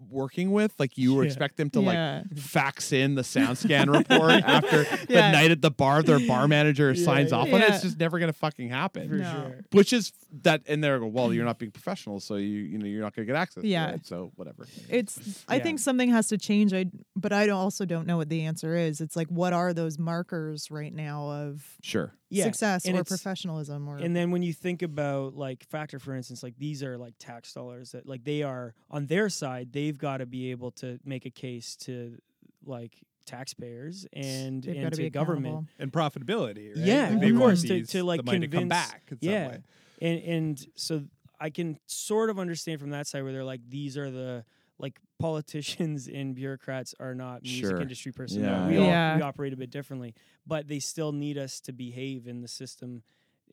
[0.08, 1.26] working with, like you Yeah.
[1.28, 5.70] expect them to like fax in the sound scan report after the night at the
[5.70, 7.36] bar their bar manager Yeah, signs yeah.
[7.36, 7.68] off on it.
[7.70, 9.08] It's just never gonna fucking happen.
[9.08, 9.32] for No.
[9.32, 9.60] sure.
[9.70, 10.12] Which is
[10.42, 13.26] that, and they're well, you're not being professional, so you you know you're not gonna
[13.26, 13.62] get access.
[13.62, 13.86] Yeah.
[13.88, 14.66] to it, so whatever.
[14.88, 15.44] It's.
[15.48, 16.72] I think something has to change.
[16.72, 16.86] I.
[17.14, 19.00] But I also don't know what the answer is.
[19.00, 22.12] It's like, what are those markers right now of Sure.
[22.30, 23.96] Yeah, success and or professionalism or?
[23.98, 27.52] And then when you think about like Factor, for instance, like these are like tax
[27.52, 31.26] dollars that like they are on their side, they've got to be able to make
[31.26, 32.16] a case to
[32.64, 32.92] like
[33.26, 35.68] taxpayers and They've and got to to be government.
[35.78, 36.68] and profitability.
[36.76, 36.84] Right?
[36.86, 39.02] Yeah, Like, they of course, to- these- to, like, the money to come convince- back.
[39.10, 39.42] In yeah.
[39.44, 39.62] some way.
[40.02, 41.04] and and so
[41.40, 44.44] I can sort of understand from that side where they're like these are the
[44.80, 47.80] like politicians and bureaucrats are not music Sure.
[47.80, 48.62] industry personnel.
[48.62, 48.80] Yeah, we yeah.
[48.80, 49.16] all Yeah.
[49.16, 50.14] we operate a bit differently,
[50.46, 53.02] but they still need us to behave in the system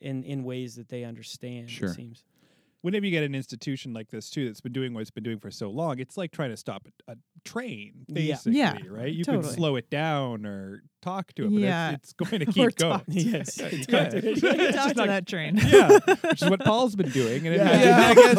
[0.00, 1.70] in in ways that they understand.
[1.70, 1.90] Sure.
[1.90, 2.24] It seems.
[2.80, 5.40] Whenever you get an institution like this too, that's been doing what it's been doing
[5.40, 8.14] for so long, it's like trying to stop a, a train, Yeah.
[8.14, 9.12] basically, Yeah, right?
[9.12, 9.44] You totally.
[9.44, 11.90] can slow it down or talk to it, but Yeah.
[11.92, 13.02] it's, it's going to Or keep going.
[13.08, 13.58] Yes.
[13.58, 14.02] It's Yeah.
[14.02, 15.56] got to- You can it's talk just to not- that train.
[15.56, 15.98] yeah,
[16.30, 17.46] which is what Paul's been doing.
[17.46, 17.64] And Yeah.
[17.64, 18.38] has- Yeah, I guess.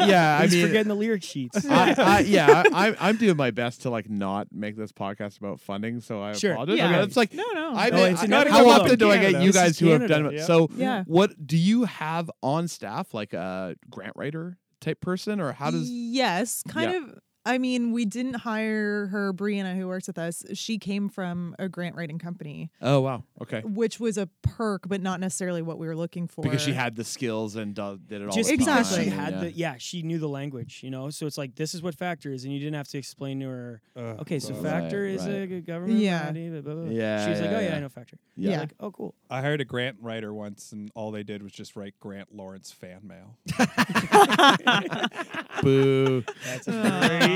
[0.00, 1.64] I, yeah, I He's mean, forgetting the lyric sheets.
[1.66, 5.38] I, I, yeah, I, I'm- I'm doing my best to like not make this podcast
[5.38, 6.52] about funding, so I Sure.
[6.52, 6.78] apologize.
[6.78, 7.02] Yeah.
[7.02, 7.72] It's like No, no.
[7.74, 8.56] I, No, mean, it's I- inevitable.
[8.70, 10.34] how often do I get you guys is who have done it?
[10.34, 10.44] Yeah.
[10.44, 11.04] So, Yeah.
[11.06, 15.88] what do you have on staff, like a grant writer type person, or how does?
[15.90, 16.98] Yes, kind Yeah.
[16.98, 17.18] of.
[17.46, 20.44] I mean, we didn't hire her, Brianna, who works with us.
[20.54, 25.02] She came from a grant writing company, Oh wow, okay, which was a perk, but
[25.02, 26.42] not necessarily what we were looking for.
[26.42, 28.34] because she had the skills and uh, did it all.
[28.34, 29.04] Just the because Exactly.
[29.04, 29.40] she had yeah.
[29.40, 31.10] the yeah, she knew the language, you know.
[31.10, 33.46] So it's like this is what factor is, and you didn't have to explain to
[33.46, 33.82] her.
[33.96, 34.62] Ugh, Okay, so God.
[34.62, 35.42] factor Right, is right.
[35.42, 36.24] a good government Yeah.
[36.26, 36.90] body, blah, blah, blah.
[36.90, 37.76] Yeah, She was like, oh yeah, yeah.
[37.76, 38.16] I know factor.
[38.36, 38.50] Yeah.
[38.52, 38.60] Yeah.
[38.60, 39.14] Like, oh cool.
[39.30, 42.72] I hired a grant writer once, and all they did was just write Grant Lawrence
[42.72, 43.36] fan mail.
[45.62, 46.24] Boo.
[46.44, 46.72] That's a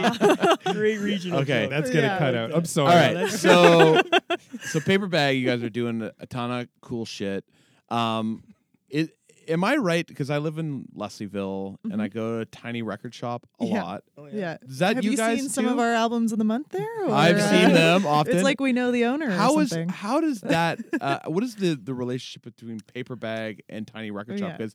[0.03, 1.41] great, great regional.
[1.41, 1.71] Okay, joke.
[1.71, 2.19] That's gonna Yeah.
[2.19, 2.55] cut out.
[2.55, 2.93] I'm sorry.
[2.93, 4.01] All right, so
[4.63, 7.45] so paper bag, you guys are doing a ton of cool shit.
[7.91, 8.43] Um,
[8.89, 9.11] it,
[9.49, 10.07] am I right?
[10.07, 13.83] Because I live in Leslieville and I go to a tiny record shop a Yeah.
[13.83, 14.05] lot.
[14.19, 14.59] Oh, yeah.
[14.69, 17.05] Is that Have you, you, guys seen some of our albums of the month there?
[17.07, 18.35] or, I've uh, seen them often.
[18.35, 19.31] It's like we know the owner.
[19.31, 20.81] how or is how does that?
[21.01, 24.51] Uh, what is the the relationship between paper bag and tiny record Oh, shop?
[24.61, 24.67] yeah.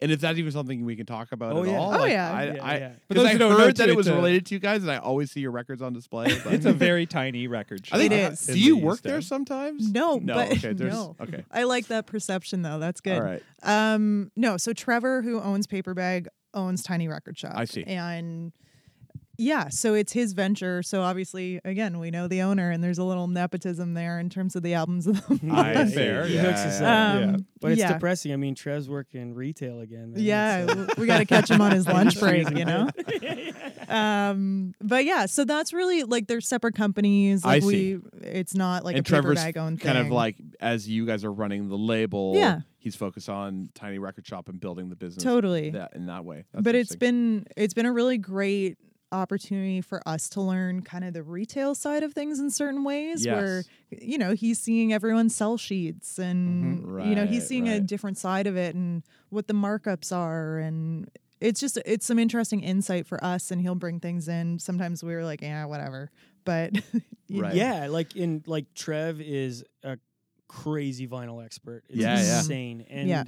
[0.00, 1.76] Because and if that's even something we can talk about Oh, at yeah.
[1.78, 1.94] all.
[1.94, 2.32] Oh, like, yeah.
[2.32, 2.88] I, Yeah, I, yeah.
[2.88, 4.54] For because I who don't know, heard that too, it was it's a- related to
[4.54, 6.26] you guys, and I always see your records on display.
[6.44, 7.96] but- It's a very tiny record shop.
[7.96, 8.12] I think.
[8.12, 8.46] It is.
[8.46, 9.92] Do you the work there sometimes?
[9.92, 10.34] No, no.
[10.34, 11.16] but okay, there's no.
[11.20, 11.44] okay.
[11.50, 12.78] I like that perception though.
[12.78, 13.18] That's good.
[13.18, 13.42] All right.
[13.62, 17.52] Um, no, so Trevor, who owns Paper Bag, owns Tiny Record Shop.
[17.54, 17.84] I see.
[17.84, 18.52] And
[19.40, 20.82] yeah, so it's his venture.
[20.82, 24.54] So obviously, again, we know the owner, and there's a little nepotism there in terms
[24.54, 25.94] of the albums of the I month.
[25.94, 26.26] fair.
[26.26, 26.80] He Yeah, yeah, up.
[26.80, 27.20] yeah.
[27.24, 27.92] Um, But it's yeah.
[27.94, 28.32] depressing.
[28.32, 30.12] I mean, Trev's working retail again.
[30.12, 30.20] Man.
[30.22, 32.88] Yeah, It's, uh, we got to catch him on his lunch break, you know.
[33.88, 37.44] um, but yeah, so that's really like they're separate companies.
[37.44, 37.96] I Like see.
[37.96, 41.24] we, it's not like and a paper bag owned kind of like as you guys
[41.24, 42.34] are running the label.
[42.36, 42.60] Yeah.
[42.78, 45.22] He's focused on tiny record shop and building the business.
[45.22, 45.70] totally.
[45.70, 46.44] That in that way.
[46.52, 48.78] That's but it's been it's been a really great
[49.12, 53.24] opportunity for us to learn kind of the retail side of things in certain ways
[53.34, 57.08] where you know he's seeing everyone's sell sheets and Mhm.
[57.08, 61.10] you know he's seeing a different side of it and what the markups are and
[61.40, 65.12] it's just it's some interesting insight for us and he'll bring things in sometimes we
[65.14, 66.10] were like yeah whatever
[66.44, 66.72] but
[67.32, 67.54] Right.
[67.54, 69.98] Yeah, like in like Trev is a
[70.48, 71.84] crazy vinyl expert.
[71.88, 72.38] It's Yeah, yeah.
[72.40, 72.84] insane.
[72.90, 73.22] And Yeah.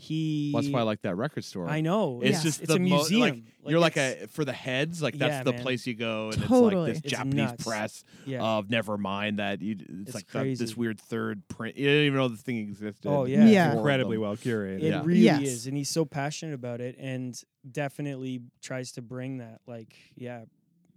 [0.00, 1.68] He That's why I like that record store.
[1.68, 2.20] I know.
[2.22, 2.42] It's Yeah.
[2.44, 3.20] just it's the a mo- museum.
[3.20, 5.02] like, you're like a for the heads.
[5.02, 5.62] Like that's Yeah, the man.
[5.62, 6.92] place you go, and Totally.
[6.92, 7.64] it's like this It's Japanese nuts.
[7.64, 8.42] press yeah.
[8.44, 9.74] of Nevermind that you.
[9.80, 10.74] It's, It's like the- this crazy.
[10.76, 11.76] weird third print.
[11.76, 13.08] You didn't even know this thing existed.
[13.08, 13.44] Oh, yeah.
[13.48, 13.72] Yeah.
[13.74, 14.76] Incredibly well curated.
[14.78, 15.02] It Yeah.
[15.04, 15.42] really Yes.
[15.42, 17.34] is, and he's so passionate about it, and
[17.68, 20.44] definitely tries to bring that, like, yeah,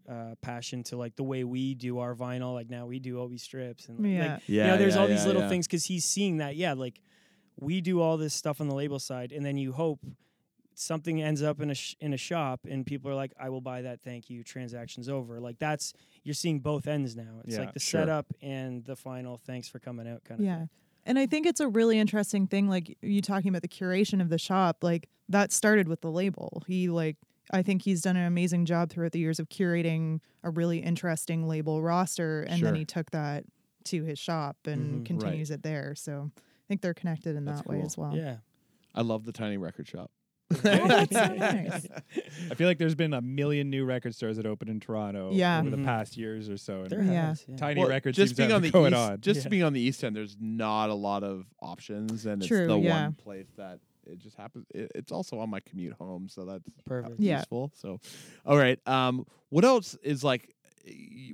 [0.10, 2.54] uh, passion to like the way we do our vinyl.
[2.54, 4.34] Like now we do Obi strips, and like, Yeah.
[4.34, 5.50] like, Yeah, you know, there's yeah, all these yeah, little yeah.
[5.50, 6.56] things because he's seeing that.
[6.56, 7.00] Yeah, like
[7.62, 10.00] we do all this stuff on the label side, and then you hope
[10.74, 13.62] something ends up in a sh- in a shop, and people are like, "I will
[13.62, 15.40] buy that, thank you." Transactions over.
[15.40, 15.94] Like that's
[16.24, 17.42] you're seeing both ends now.
[17.46, 18.02] It's Yeah, like the sure.
[18.02, 19.38] setup and the final.
[19.38, 20.46] Thanks for coming out, kind of.
[20.46, 20.66] Yeah.
[21.06, 24.30] And I think it's a really interesting thing, like you talking about the curation of
[24.30, 26.64] the shop, like that started with the label.
[26.68, 27.18] He like
[27.54, 31.48] I think he's done an amazing job throughout the years of curating a really interesting
[31.48, 32.68] label roster and Sure.
[32.68, 33.44] then he took that
[33.86, 35.06] to his shop and Mhm.
[35.06, 35.94] continues it there.
[35.96, 36.42] So I
[36.72, 37.86] think they're connected in That's that way cool.
[37.86, 38.16] as well.
[38.16, 38.38] Yeah.
[38.96, 40.10] I love the tiny record shop.
[40.54, 41.86] Oh, that's so nice.
[42.50, 45.60] I feel like there's been a million new record stores that opened in Toronto Yeah.
[45.60, 45.84] over the Mhm.
[45.86, 46.86] past years or so.
[46.88, 47.28] There Yeah.
[47.28, 47.58] has, yeah.
[47.58, 49.20] Tiny Well, Records just seems being on the going east, on.
[49.22, 49.50] just Yeah.
[49.50, 52.80] being on the east end, there's not a lot of options, and True, it's the
[52.80, 53.04] yeah.
[53.04, 54.66] one place that it just happens.
[54.74, 57.20] It, it's also on my commute home, so that's Perfect.
[57.20, 57.38] Yeah.
[57.40, 57.72] useful.
[57.76, 58.00] So,
[58.46, 58.80] all right.
[58.88, 60.54] Um, what else is like?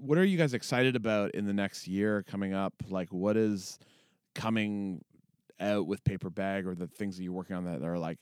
[0.01, 2.73] What are you guys excited about in the next year coming up?
[2.89, 3.79] Like, what is
[4.35, 5.03] coming
[5.59, 8.19] out with Paper Bag, or the things that you're working on that are like,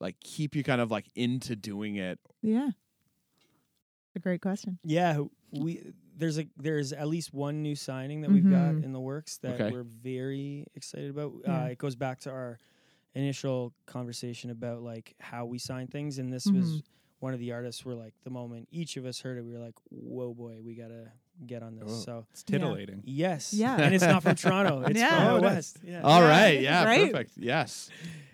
[0.00, 2.18] like keep you kind of like into doing it?
[2.42, 2.70] Yeah.
[4.14, 4.78] A great question.
[4.82, 5.22] Yeah,
[5.52, 8.84] we there's a there's at least one new signing that we've got Mhm.
[8.84, 9.70] in the works that Okay.
[9.70, 11.34] we're very excited about.
[11.44, 11.64] Yeah.
[11.64, 12.58] Uh, it goes back to our
[13.14, 16.54] initial conversation about like how we sign things, and this Mhm.
[16.54, 16.82] was
[17.18, 17.84] one of the artists.
[17.84, 20.74] Were like the moment each of us heard it, we were like, "Whoa, boy, we
[20.74, 21.12] gotta
[21.46, 22.00] get on this." Oh.
[22.04, 23.02] So It's titillating.
[23.04, 23.76] yes, Yeah.
[23.80, 25.16] and it's not from Toronto; it's Yeah.
[25.16, 25.52] from Oh, out nice.
[25.54, 25.78] west.
[25.84, 27.12] Yeah, All Yeah, right.
[27.12, 27.32] Perfect.
[27.36, 27.90] Yes.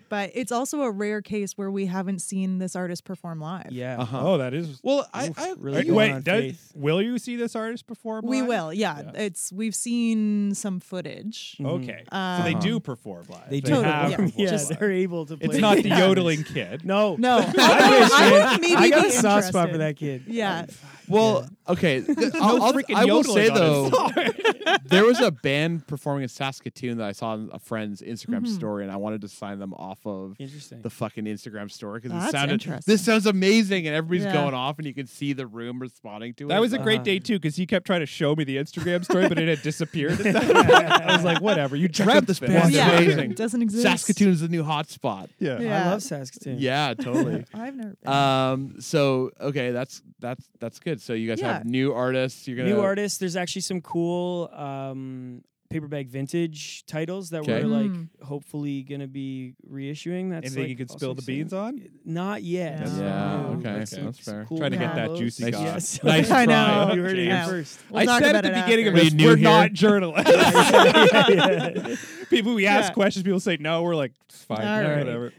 [0.09, 3.71] But it's also a rare case where we haven't seen this artist perform live.
[3.71, 3.97] yeah.
[3.97, 4.21] Uh huh.
[4.23, 4.79] Oh, that is.
[4.83, 6.71] Well, I, Oof, I really Wait, going wait, on does- faith.
[6.75, 8.27] will you see this artist perform?
[8.27, 8.47] We live?
[8.47, 9.01] will, yeah.
[9.15, 9.21] Yeah.
[9.23, 11.57] It's we've seen some footage.
[11.59, 11.65] Mhm.
[11.65, 13.49] Okay, so they Um, do perform live.
[13.49, 13.71] They do.
[13.71, 14.15] Totally, have yeah.
[14.17, 14.79] performed yeah, Just- live.
[14.79, 15.35] they're able to.
[15.37, 15.99] Play It's not the Yeah.
[16.07, 16.85] yodeling kid.
[16.85, 18.51] No, No, I although wish, I man.
[18.51, 19.79] would maybe I got be a soft spot for interested.
[19.79, 20.23] that kid.
[20.27, 20.65] Yeah.
[21.07, 22.01] Well, okay.
[22.05, 25.87] th- I'll, I'll- freaking I will say yodeling though, on his there was a band
[25.87, 28.47] performing in Saskatoon that I saw on a friend's Instagram Mhm.
[28.55, 30.81] story, and I wanted to sign them off of Interesting.
[30.81, 32.53] the fucking Instagram story because it That's sounded.
[32.53, 32.91] interesting.
[32.91, 34.33] This sounds amazing, and everybody's Yeah.
[34.41, 36.49] going off, and you can see the room responding to it.
[36.49, 37.03] That was a great Uh-huh.
[37.03, 39.61] day too, because he kept trying to show me the Instagram story, but it had
[39.61, 40.13] disappeared.
[40.21, 40.91] at that point.
[40.91, 41.75] I was like, whatever.
[41.75, 42.49] You Check dreamt this this.
[42.49, 42.67] band.
[42.67, 43.31] It's yeah, amazing.
[43.31, 43.83] it doesn't exist.
[43.83, 45.29] Saskatoon is the new hotspot.
[45.39, 45.59] Yeah.
[45.59, 45.85] Yeah.
[45.87, 46.57] I love Saskatoon.
[46.59, 47.45] Yeah, totally.
[47.53, 48.11] I've never been.
[48.13, 48.75] um.
[48.79, 50.92] So okay, that's that's that's good.
[51.01, 51.53] So you guys Yeah.
[51.53, 52.47] have new artists.
[52.47, 53.17] You're gonna New artists.
[53.17, 57.63] There's actually some cool um, Paper Bag vintage titles that Okay.
[57.63, 58.07] we're like Mm.
[58.21, 60.29] hopefully gonna be reissuing.
[60.29, 61.81] That's Anything like, you could spill the beans on?
[62.05, 62.79] Not yet.
[62.81, 62.95] Yeah.
[62.97, 64.45] Yeah, No, okay, like some- that's some fair.
[64.45, 65.53] cool Trying to get that juicy Nice.
[65.53, 65.99] Yes.
[66.03, 66.85] Nice I try.
[66.89, 66.93] know.
[66.93, 67.45] you heard it Yeah.
[67.45, 67.79] here first.
[67.89, 68.99] We'll I said at the beginning of after.
[68.99, 69.43] Were this, you new we're here?
[69.49, 70.31] not journalists.
[70.31, 71.95] Yeah, yeah.
[72.29, 72.93] people, we ask Yeah.
[72.93, 73.81] questions, people say no.
[73.81, 74.97] We're like, it's fine, All right.
[74.99, 75.33] whatever.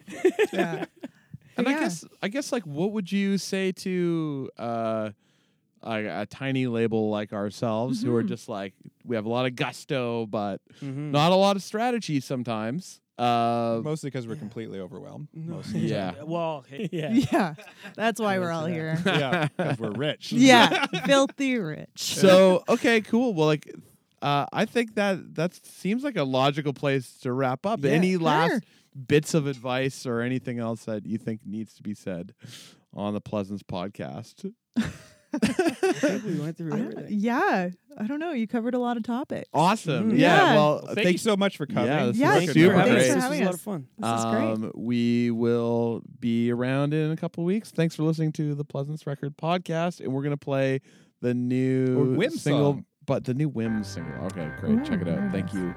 [0.53, 0.85] yeah.
[1.57, 5.11] And I guess I guess like what would you say to uh
[5.85, 8.29] a, a tiny label like ourselves who are Mhm.
[8.29, 8.73] just like
[9.05, 11.11] we have a lot of gusto but Mhm.
[11.13, 13.01] not a lot of strategy sometimes.
[13.17, 15.29] Uh Mostly because we're completely overwhelmed.
[15.33, 15.57] No.
[15.57, 15.81] Mostly.
[15.87, 16.15] Yeah.
[16.25, 17.13] Well, hey, yeah.
[17.13, 17.55] Yeah.
[17.95, 18.73] That's why we're all that.
[18.73, 19.01] here.
[19.07, 20.33] yeah, because we're rich.
[20.33, 20.87] yeah.
[21.07, 21.89] Filthy rich.
[21.97, 23.33] so okay, cool.
[23.35, 23.71] Well like
[24.23, 27.85] uh I think that that seems like a logical place to wrap up.
[27.85, 27.91] Yeah.
[27.93, 28.61] Any last Sure.
[29.07, 32.33] bits of advice or anything else that you think needs to be said
[32.93, 34.53] on the Pleasance podcast?
[35.43, 37.07] I think we went through I everything.
[37.11, 37.69] yeah.
[37.97, 38.33] I don't know.
[38.33, 39.49] You covered a lot of topics.
[39.55, 40.13] Awesome.
[40.13, 40.19] Mhm.
[40.19, 40.37] Yeah.
[40.37, 40.55] Yeah.
[40.55, 41.87] Well, Thank, you so much for coming.
[41.87, 43.01] Yeah, this Yeah, was thank super you for having great.
[43.03, 43.07] us.
[43.07, 43.87] This was having a lot of fun.
[43.99, 44.43] This is great.
[44.45, 47.71] Um, we will be around in a couple of weeks.
[47.71, 50.81] Thanks for listening to the Pleasance Record podcast, and we're gonna play
[51.21, 52.85] the new Whim single, song.
[53.07, 54.25] but the new Whim single.
[54.27, 54.85] Okay, great.
[54.85, 55.31] Check it out.
[55.31, 55.55] Thank nice.
[55.55, 55.75] you.